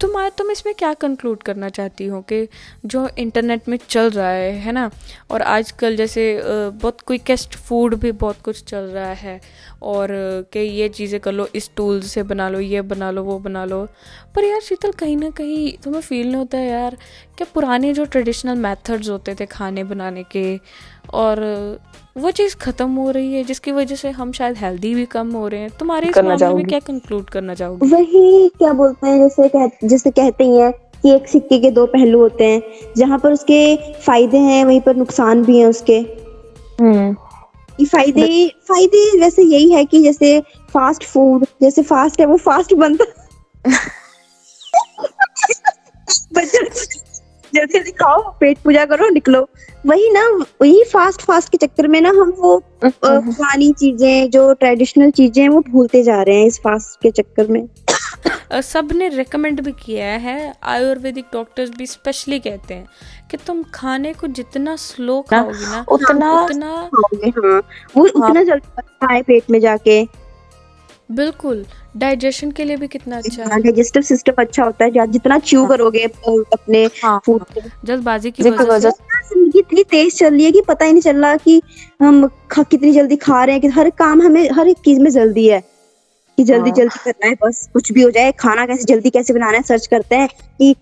तुम 0.00 0.28
तुम 0.28 0.50
इसमें 0.50 0.74
क्या 0.74 0.92
कंक्लूड 0.94 1.42
करना 1.42 1.68
चाहती 1.68 2.06
हो 2.06 2.20
कि 2.22 2.48
जो 2.86 3.08
इंटरनेट 3.18 3.68
में 3.68 3.78
चल 3.88 4.10
रहा 4.10 4.28
है 4.28 4.50
है 4.60 4.72
ना? 4.72 4.90
और 5.30 5.42
आजकल 5.42 5.96
जैसे 5.96 6.24
बहुत 6.44 7.00
क्विकेस्ट 7.06 7.56
फ़ूड 7.58 7.94
भी 8.00 8.12
बहुत 8.14 8.40
कुछ 8.44 8.62
चल 8.64 8.84
रहा 8.86 9.12
है। 9.12 9.40
और 9.82 10.08
कि 10.52 10.58
ये 10.58 10.88
चीज़ें 10.88 11.18
कर 11.20 11.32
लो, 11.32 11.48
इस 11.54 11.70
टूल 11.76 12.00
से 12.02 12.22
बना 12.22 12.48
लो, 12.48 12.60
ये 12.60 12.82
बना 12.82 13.10
लो, 13.10 13.22
वो 13.24 13.38
बना 13.38 13.64
लो। 13.64 13.84
पर 14.34 14.44
यार 14.44 14.60
शीतल, 14.60 14.92
कहीं 14.92 15.16
ना 15.16 15.30
कहीं 15.30 15.72
तुम्हें 15.84 16.00
फील 16.02 16.26
नहीं 16.26 16.36
होता 16.36 16.58
है 16.58 16.70
यार, 16.70 16.96
क्या 17.36 17.46
पुराने 17.54 17.92
जो 17.94 18.04
ट्रेडिशनल 18.04 18.58
मेथड्स 18.58 19.08
होते 19.08 19.34
थे 19.40 19.46
खाने 19.46 19.84
बनाने 19.84 20.22
के 20.36 20.44
और 21.12 21.40
वो 22.16 22.30
चीज़ 22.30 22.56
ख़त्म 22.56 22.90
हो 22.90 23.10
रही 23.10 23.34
है 23.34 23.42
जिसकी 23.44 23.72
वजह 23.72 23.96
से 23.96 24.10
हम 24.10 24.32
शायद 24.32 24.56
हेल्दी 24.56 24.94
भी 24.94 25.04
कम 25.06 25.32
हो 25.32 25.46
रहे 25.48 25.60
हैं। 25.60 25.70
तुम्हारे 25.78 26.08
इस 26.08 26.18
मामले 26.18 26.52
में 26.54 26.64
क्या 26.64 26.78
कंक्लूड 26.80 27.30
करना 27.30 27.54
चाहोगे? 27.54 27.88
वही 27.88 28.48
क्या 28.58 28.72
बोलते 28.72 29.06
हैं 29.06 29.18
जैसे 29.18 29.48
कह, 29.48 29.68
जैसे 29.84 30.10
कहते 30.10 30.44
ही 30.44 30.56
हैं 30.58 30.72
कि 31.02 31.14
एक 31.14 31.28
सिक्के 31.28 31.58
के 31.58 31.70
दो 31.70 31.86
पहलू 31.86 32.20
होते 32.20 32.44
हैं 32.44 32.62
जहाँ 32.96 33.18
पर 33.18 33.32
उसके 33.32 33.76
फ़ायदे 34.00 34.38
हैं 34.38 34.64
वहीं 34.64 34.80
पर 34.80 34.96
नुकसान 34.96 35.44
भी 35.44 35.58
हैं 35.58 35.66
उसके। 35.66 35.98
हम्म। 36.80 37.14
फ़ायदे 37.84 38.48
फ़ायदे 38.68 39.18
वैसे 39.20 39.42
यही 39.42 39.70
है 39.72 39.84
कि 39.84 40.02
जैसे 40.02 40.40
फास्ट 40.72 41.04
फ़ूड 41.04 41.44
जैसे 41.62 41.82
फास्ट 41.82 42.20
है 42.20 42.26
वो 42.26 42.36
फास्ट 42.36 42.74
बनता 42.74 43.04
जल्दी 47.52 47.72
जल्दी 47.72 47.90
खाओ 47.92 48.22
पेट 48.40 48.58
पूजा 48.58 48.84
करो 48.84 49.08
निकलो। 49.08 49.48
वही 49.86 50.10
ना 50.12 50.26
वही 50.62 50.82
फास्ट 50.92 51.22
फास्ट 51.22 51.48
के 51.48 51.56
चक्कर 51.56 51.86
में 51.88 52.00
ना 52.00 52.08
हम 52.08 52.32
वो 52.38 52.58
पुरानी 52.84 53.72
चीज़ें 53.72 54.30
जो 54.30 54.52
ट्रेडिशनल 54.52 55.10
चीज़ें 55.10 55.42
हैं 55.42 55.48
वो 55.48 55.60
भूलते 55.70 56.02
जा 56.02 56.22
रहे 56.22 56.36
हैं 56.36 56.46
इस 56.46 56.58
फास्ट 56.58 57.00
के 57.02 57.10
चक्कर 57.10 57.46
में। 57.48 57.66
सबने 58.62 59.08
रिकमेंड 59.08 59.60
भी 59.60 59.72
किया 59.72 60.06
है 60.06 60.54
आयुर्वेदिक 60.64 61.24
डॉक्टर्स 61.32 61.70
भी 61.70 61.86
स्पेशली 61.86 62.38
कहते 62.38 62.74
हैं 62.74 62.86
कि 63.30 63.36
तुम 63.36 63.62
खाने 63.74 64.12
को 64.12 64.26
जितना 64.26 64.76
स्लो 64.76 65.20
खाओगे 65.30 65.66
ना 65.70 65.84
उतना 65.88 66.32
उतना 66.42 66.66
हाँ, 66.66 67.60
वो 67.96 68.04
हाँ। 68.04 68.28
उतना 68.28 68.42
जल्दी 68.42 69.12
है 69.12 69.22
पेट 69.22 69.50
में 69.50 69.60
जाके। 69.60 70.25
बिल्कुल। 71.08 71.64
डाइजेशन 71.96 72.50
के 72.50 72.64
लिए 72.64 72.76
भी 72.76 72.86
कितना 72.88 73.16
अच्छा 73.16 73.42
है। 73.42 73.60
डाइजेस्टिव 73.62 74.02
सिस्टम 74.02 74.32
अच्छा 74.38 74.64
होता 74.64 74.84
है 74.84 75.06
जितना 75.06 75.38
च्यू 75.38 75.60
हाँ। 75.60 75.68
करोगे 75.68 76.02
अपने 76.04 76.84
हाँ, 77.04 77.20
फ़ूड 77.26 77.44
जल्दबाजी 77.84 78.30
की 78.30 78.50
वजह 78.50 78.90
से। 78.90 78.90
ज़िंदगी 79.28 79.58
इतनी 79.58 79.84
तेज 79.84 80.18
चल 80.18 80.34
रही 80.34 80.44
है 80.44 80.52
कि 80.52 80.60
पता 80.60 80.84
ही 80.84 80.92
नहीं 80.92 81.02
चल 81.02 81.16
रहा 81.16 81.36
कि 81.36 81.62
हम 82.02 82.26
कितनी 82.58 82.92
जल्दी 82.92 83.16
खा 83.16 83.44
रहे 83.44 83.54
हैं 83.54 83.62
कि 83.62 83.68
हर 83.68 83.90
काम 83.90 84.22
हमें 84.22 84.50
हर 84.50 84.68
एक 84.68 84.76
चीज़ 84.76 85.00
में 85.00 85.10
जल्दी 85.10 85.48
है। 85.48 85.60
कि 86.38 86.44
जल्दी 86.44 86.70
हाँ। 86.70 86.76
जल्दी 86.76 86.98
करना 87.04 87.26
है 87.26 87.34
बस 87.44 87.68
कुछ 87.72 87.92
भी 87.92 88.02
हो 88.02 88.10
जाए 88.10 88.32
खाना 88.32 88.66
कैसे 88.66 88.84
जल्दी 88.84 89.10
कैसे 89.10 89.34
बनाना 89.34 89.56
है 89.56 89.62
सर्च 89.62 89.86
करते 89.86 90.16
हैं 90.16 90.28
कि 90.58 90.74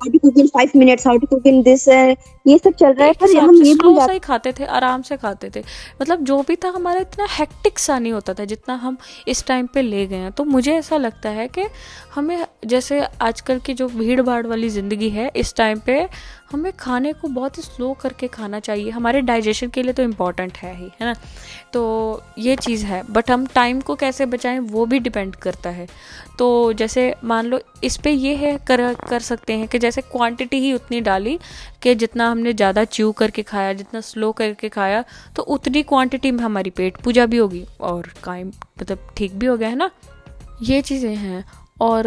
how 0.00 0.10
to 0.10 0.18
cook 0.18 0.38
in 0.38 0.48
5 0.48 0.74
minutes 0.76 1.06
how 1.06 1.18
to 1.18 1.26
cook 1.26 1.46
in 1.46 1.62
this 1.62 1.88
ये 1.88 2.56
सब 2.58 2.72
चल 2.72 2.92
रहा 2.92 3.06
है 3.06 3.12
पर 3.12 3.36
हम 3.36 3.54
ये 3.56 3.74
सा 3.74 4.12
ही 4.12 4.18
खाते 4.18 4.52
थे 4.58 4.64
आराम 4.66 5.02
से 5.02 5.16
खाते 5.16 5.50
थे। 5.56 5.62
मतलब 6.02 6.22
जो 6.24 6.40
भी 6.48 6.56
था 6.56 6.68
हमारा 6.76 7.00
इतना 7.00 7.26
हेक्टिक 7.30 7.78
सा 7.78 7.98
नहीं 7.98 8.12
होता 8.12 8.34
था 8.34 8.44
जितना 8.44 8.74
हम 8.76 8.96
इस 9.28 9.44
टाइम 9.46 9.66
पे 9.74 9.82
ले 9.82 10.06
गए 10.06 10.16
हैं। 10.16 10.32
तो 10.32 10.44
मुझे 10.46 10.74
ऐसा 10.74 10.96
लगता 10.96 11.28
है 11.30 11.46
कि 11.48 11.64
हमें 12.14 12.46
जैसे 12.66 13.00
आजकल 13.22 13.58
की 13.58 13.74
जो 13.74 13.88
भीड़ 13.88 14.20
भाड़ 14.22 14.46
वाली 14.46 14.68
ज़िंदगी 14.68 15.08
है 15.10 15.30
इस 15.36 15.54
टाइम 15.56 15.80
पे 15.86 15.98
हमें 16.52 16.72
खाने 16.72 17.12
को 17.12 17.28
बहुत 17.28 17.58
ही 17.58 17.62
स्लो 17.62 17.92
करके 18.02 18.26
खाना 18.28 18.60
चाहिए। 18.60 18.90
हमारे 18.90 19.20
डाइजेशन 19.22 19.68
के 19.68 19.82
लिए 19.82 19.92
तो 19.92 20.02
इंपॉर्टेंट 20.02 20.56
है 20.58 20.74
ही 20.76 20.90
है 21.00 21.06
ना? 21.06 21.14
तो 21.72 22.22
ये 22.38 22.56
चीज़ 22.56 22.84
है। 22.86 23.02
बट 23.10 23.30
हम 23.30 23.46
टाइम 23.46 23.80
को 23.80 23.94
कैसे 23.96 24.26
बचाएँ 24.26 24.58
वो 24.60 24.86
भी 24.86 24.98
डिपेंड 25.00 25.34
करता 25.36 25.70
है। 25.70 25.86
तो 26.38 26.72
जैसे 26.72 27.14
मान 27.24 27.46
लो 27.46 27.60
इस 27.84 27.96
पर 27.96 28.10
ये 28.10 28.34
है 28.36 28.56
कर 28.68 28.92
कर 29.08 29.20
सकते 29.20 29.52
हैं 29.52 29.68
कि 29.68 29.78
जैसे 29.88 30.00
क्वांटिटी 30.02 30.60
ही 30.60 30.72
उतनी 30.72 31.00
डाली 31.00 31.38
कि 31.82 31.94
जितना 31.94 32.30
हमने 32.30 32.52
ज़्यादा 32.52 32.84
च्यू 32.86 33.12
करके 33.12 33.42
खाया 33.44 33.72
जितना 33.72 34.00
स्लो 34.02 34.32
करके 34.32 34.68
खाया 34.68 35.04
तो 35.36 35.42
उतनी 35.50 35.82
क्वांटिटी 35.84 36.30
में 36.30 36.42
हमारी 36.44 36.70
पेट 36.72 36.96
पूजा 36.96 37.26
भी 37.26 37.36
होगी 37.36 37.64
और 37.82 38.12
कायम 38.24 38.48
मतलब 38.80 39.08
ठीक 39.16 39.34
भी 39.34 39.46
हो 39.46 39.56
गया 39.56 39.68
है 39.68 39.76
ना? 39.76 39.90
ये 40.62 40.80
चीज़ें 40.82 41.14
हैं 41.16 41.44
और 41.80 42.06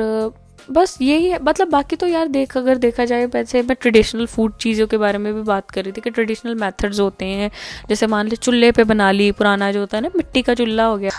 बस 0.70 0.98
यही 1.02 1.30
है। 1.30 1.38
मतलब 1.44 1.70
बाकी 1.70 1.96
तो 1.96 2.08
यार 2.08 2.28
देख 2.28 2.56
अगर 2.58 2.78
देखा 2.78 3.06
जाए 3.06 3.26
वैसे 3.26 3.62
मैं 3.62 3.76
ट्रेडिशनल 3.82 4.26
फ़ूड 4.26 4.54
चीज़ों 4.58 4.88
के 4.88 4.98
बारे 4.98 5.18
में 5.18 5.34
भी 5.34 5.42
बात 5.42 5.72
कर 5.72 5.84
रही 5.84 5.92
थी 5.92 6.02
कि 6.02 6.10
ट्रेडिशनल 6.10 6.56
मेथड्स 6.56 7.00
होते 7.00 7.26
हैं। 7.26 7.50
जैसे 7.90 8.08
मान 8.08 8.28
ली 8.28 8.36
चूल्हे 8.36 8.72
पे 8.72 8.84
बना 8.84 9.10
ली 9.12 9.32
पुराना 9.32 9.72
जो 9.72 9.80
होता 9.80 9.98
है 9.98 10.04
ना 10.04 10.10
मिट्टी 10.16 10.42
का 10.42 10.54
चूल्हा 10.54 10.86
हो 10.86 10.98
गया। 10.98 11.10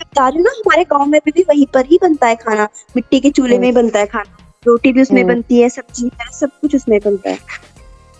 बता 0.00 0.28
रही 0.28 0.38
ना 0.38 0.50
हमारे 0.50 0.84
गाँव 0.84 1.04
में 1.06 1.20
भी 1.26 1.42
वहीं 1.42 1.66
पर 1.66 1.86
ही 1.86 1.98
बनता 2.02 2.26
है 2.26 2.36
खाना। 2.36 2.68
मिट्टी 2.96 3.20
के 3.20 3.30
चूल्हे 3.30 3.58
में 3.58 3.66
ही 3.66 3.72
बनता 3.72 3.98
है 3.98 4.06
खाना। 4.06 4.43
रोटी 4.66 4.92
भी 4.92 5.02
उसमें 5.02 5.26
बनती 5.26 5.60
है 5.60 5.68
सब्ज़ी 5.68 6.10
है 6.20 6.30
सब 6.32 6.50
कुछ 6.60 6.76
उसमें 6.76 6.98
बनता 7.04 7.30
है। 7.30 7.38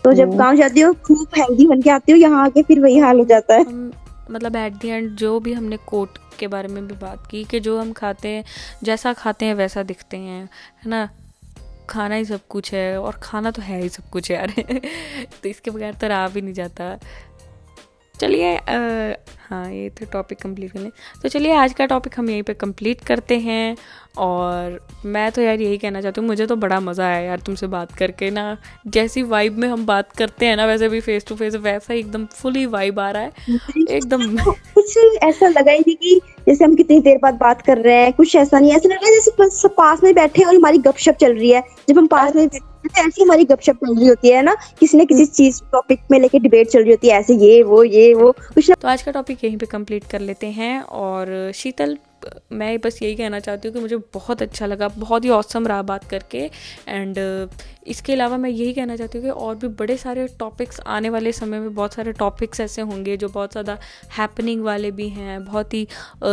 तो 0.05 0.13
जब 0.13 0.37
गाँव 0.37 0.57
जाती 0.57 0.81
हो 0.81 0.93
खूब 0.93 1.29
हेल्दी 1.39 1.67
बन 1.67 1.83
के 1.83 1.91
आती 1.91 2.13
हो 2.13 2.19
यहाँ 2.19 2.45
आके 2.45 2.63
फिर 2.63 2.81
वही 2.81 2.99
हाल 2.99 3.19
हो 3.19 3.25
जाता 3.25 3.55
है। 3.55 3.65
मतलब 4.31 4.57
एट 4.57 4.73
दी 4.73 4.89
एंड 4.89 5.11
जो 5.11 5.41
भी 5.41 5.53
हमने 5.53 5.77
कोट 5.77 6.19
के 6.39 6.47
बारे 6.47 6.69
में 6.69 6.87
भी 6.87 6.95
बात 6.95 7.27
की 7.31 7.45
कि 7.45 7.61
जो 7.61 7.81
हम 7.81 7.93
खाते 7.93 8.29
हैं 8.29 8.45
जैसा 8.83 9.13
खाते 9.13 9.47
हैं 9.47 9.55
वैसा 9.55 9.83
दिखते 9.83 10.17
हैं 10.17 10.43
है 10.43 10.91
ना? 10.91 11.09
खाना 11.91 12.15
ही 12.15 12.25
सब 12.25 12.41
कुछ 12.49 12.73
है 12.75 13.01
और 13.01 13.21
खाना 13.23 13.51
तो 13.51 13.63
है 13.63 13.83
ही 13.83 13.89
सब 13.89 14.11
कुछ 14.11 14.31
यार। 14.31 14.51
तो 15.43 15.49
इसके 15.49 15.71
बगैर 15.71 15.95
तो 15.95 16.07
रहा 16.07 16.29
भी 16.29 16.43
नहीं 16.43 16.55
जाता। 16.55 16.99
चलिए 18.21 18.57
हाँ 19.49 19.71
ये 19.73 19.89
तो 19.91 20.07
टॉपिक 20.13 20.39
कंप्लीट 20.43 20.73
कर 20.73 20.81
लें 20.81 20.91
तो 21.23 21.29
चलिए 21.29 21.53
आज 21.55 21.73
का 21.75 21.87
टॉपिक 21.87 22.19
हम 22.19 22.31
यहीं 22.31 22.43
पे 22.43 22.55
कंप्लीट 22.55 23.01
करते 23.01 23.39
हैं। 23.39 23.77
और 24.19 24.79
मैं 25.07 25.31
तो 25.33 25.43
यार 25.43 25.61
यही 25.61 25.79
कहना 25.79 26.01
चाहती 26.01 26.21
हूँ 26.21 26.29
मुझे 26.29 26.47
तो 26.47 26.57
बड़ा 26.57 26.79
मज़ा 26.81 27.05
आया 27.05 27.19
यार 27.21 27.41
तुमसे 27.47 27.67
बात 27.67 27.93
करके 27.93 28.31
ना। 28.31 28.57
जैसी 28.87 29.23
वाइब 29.25 29.57
में 29.59 29.69
हम 29.69 29.87
बात 29.87 30.13
करते 30.19 30.47
हैं 30.47 30.57
ना 30.57 30.67
वैसे 30.67 30.89
भी 30.89 31.01
फेस 31.01 31.27
टू 31.29 31.35
फेस 31.37 31.55
वैसा 31.57 31.95
एकदम 31.95 32.27
फुली 32.33 32.65
वाइब 32.67 33.01
आ 33.01 33.11
रहा 33.11 33.23
है। 33.23 33.33
एकदम 33.91 34.37
कुछ 34.75 34.97
ऐसा 35.23 35.49
लगा 35.49 35.73
ही 35.73 35.79
नहीं 35.79 35.97
कि 35.97 36.21
जैसे 36.49 36.65
हम 36.65 36.75
कितनी 36.75 37.01
देर 37.01 37.19
बाद 37.23 37.35
बात 37.35 37.63
कर 37.63 37.79
रहे 37.79 38.03
हैं 38.03 38.13
कुछ 38.13 38.37
ऐसा 38.37 38.59
नहीं 38.59 38.73
ऐसा 38.73 38.89
लग 38.89 38.95
रहा 38.95 39.07
है 39.07 39.15
जैसे 39.15 39.69
पास 39.71 40.05
में 40.05 40.15
बैठे 40.15 40.45
और 40.45 40.55
हमारी 40.55 40.79
गपशप 40.79 41.17
चल 41.21 41.35
रही 41.35 41.51
है। 41.51 41.63
जब 41.89 41.99
हम 41.99 42.07
पास 42.07 42.35
में 42.37 42.49
ऐसी 42.99 43.23
हमारी 43.23 43.45
गपशप 43.45 43.79
चल 43.85 43.95
रही 43.95 44.09
होती 44.09 44.31
है 44.31 44.43
ना 44.43 44.55
किसी 44.81 44.99
न 44.99 45.05
किसी 45.07 45.25
चीज़ 45.27 45.61
टॉपिक 45.73 46.01
में 46.11 46.19
लेके 46.21 46.39
डिबेट 46.39 46.69
चल 46.69 46.83
रही 46.83 46.91
होती 46.91 47.09
है 47.09 47.19
ऐसे 47.19 47.35
ये 47.37 47.63
वो 47.63 47.83
ये 47.85 48.13
वो 48.15 48.31
कुछ 48.55 48.71
तो 48.71 48.89
आज 48.89 49.03
का 49.03 49.13
टॉपिक 49.13 49.34
यहीं 49.35 49.57
पे 49.57 49.67
कंप्लीट 49.67 50.05
कर 50.05 50.21
लेते 50.21 50.47
हैं 50.53 50.81
और 50.83 51.53
शीतल 51.55 51.97
मैं 52.53 52.79
बस 52.81 52.99
यही 53.03 53.15
कहना 53.15 53.41
चाहती 53.41 53.69
हूँ 53.69 53.75
कि 53.75 53.81
मुझे 53.81 53.97
बहुत 54.15 54.43
अच्छा 54.43 54.67
लगा 54.67 54.89
बहुत 54.89 55.25
ही 55.25 55.31
औसम 55.31 55.67
रहा 55.67 55.83
बात 55.83 56.05
करके 56.05 56.39
एंड 56.89 57.19
इसके 57.87 58.13
अलावा 58.13 58.37
मैं 58.37 58.51
यही 58.51 58.73
कहना 58.73 58.97
चाहती 58.97 59.19
हूँ 59.19 59.25
कि 59.25 59.31
और 59.39 59.57
भी 59.57 59.69
बड़े 59.81 59.97
सारे 59.97 60.27
टॉपिक्स 60.39 60.81
आने 60.89 61.11
वाले 61.11 61.33
समय 61.33 61.61
में 61.61 61.75
बहुत 61.75 61.95
सारे 61.95 62.13
टॉपिक्स 62.15 62.61
ऐसे 62.61 62.83
होंगे 62.83 63.17
जो 63.17 63.29
बहुत 63.29 63.53
ज़्यादा 63.53 63.79
हैपनिंग 64.13 64.63
वाले 64.65 64.91
भी 64.91 65.09
हैं 65.11 65.45
बहुत 65.45 65.75
ही 65.75 65.85
आ, 65.85 66.27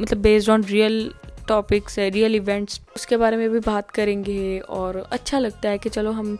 मतलब 0.00 0.18
बेस्ड 0.18 0.50
ऑन 0.50 0.64
रियल 0.64 1.12
टॉपिक्स 1.48 1.98
है 1.98 2.08
रियल 2.10 2.34
इवेंट्स 2.36 2.80
उसके 2.96 3.16
बारे 3.16 3.36
में 3.36 3.48
भी 3.50 3.58
बात 3.58 3.90
करेंगे 3.90 4.58
और 4.70 4.96
अच्छा 5.12 5.38
लगता 5.38 5.68
है 5.68 5.78
कि 5.78 5.88
चलो 5.88 6.12
हम 6.12 6.36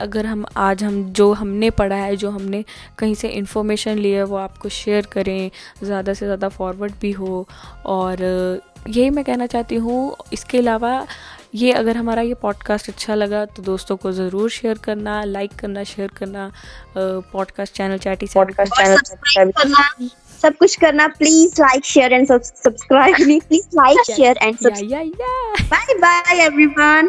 अगर 0.00 0.26
हम 0.26 0.44
आज 0.56 0.84
हम 0.84 1.04
जो 1.04 1.32
हमने 1.32 1.70
पढ़ा 1.70 1.96
है 1.96 2.16
जो 2.16 2.30
हमने 2.30 2.64
कहीं 2.98 3.14
से 3.14 3.28
इन्फॉर्मेशन 3.28 3.98
ली 3.98 4.10
है 4.10 4.24
वो 4.24 4.36
आपको 4.36 4.68
शेयर 4.68 5.06
करें 5.06 5.50
ज़्यादा 5.82 6.14
से 6.14 6.26
ज़्यादा 6.26 6.48
फॉरवर्ड 6.48 6.92
भी 7.00 7.12
हो। 7.12 7.48
और 7.86 8.16
यही 8.88 9.10
मैं 9.10 9.24
कहना 9.24 9.46
चाहती 9.46 9.74
हूँ 9.74 10.16
इसके 10.32 10.58
अलावा 10.58 11.06
ये 11.54 11.72
अगर 11.72 11.96
हमारा 11.96 12.22
ये 12.22 12.34
पॉडकास्ट 12.34 12.88
अच्छा 12.88 13.14
लगा 13.14 13.44
तो 13.44 13.62
दोस्तों 13.62 13.96
को 13.96 14.12
ज़रूर 14.12 14.50
शेयर 14.50 14.78
करना 14.78 15.24
लाइक 15.24 15.52
करना 15.52 15.84
शेयर 15.84 16.08
करना 16.08 16.52
podcast 16.98 17.74
channel 17.74 17.98
chatty 17.98 18.26
podcast 18.34 18.72
channel 18.72 18.98
सब 20.42 20.56
कुछ 20.56 20.76
करना 20.76 21.08
please 21.08 21.62
like 21.62 21.84
share 21.84 22.12
and 22.12 22.26
subscribe 22.26 23.16
me 23.26 23.40
please 23.40 23.66
like 23.74 24.16
share 24.16 24.36
and 24.42 24.56
subscribe 24.56 25.12
bye 25.62 25.94
bye 25.94 26.44
everyone 26.46 27.08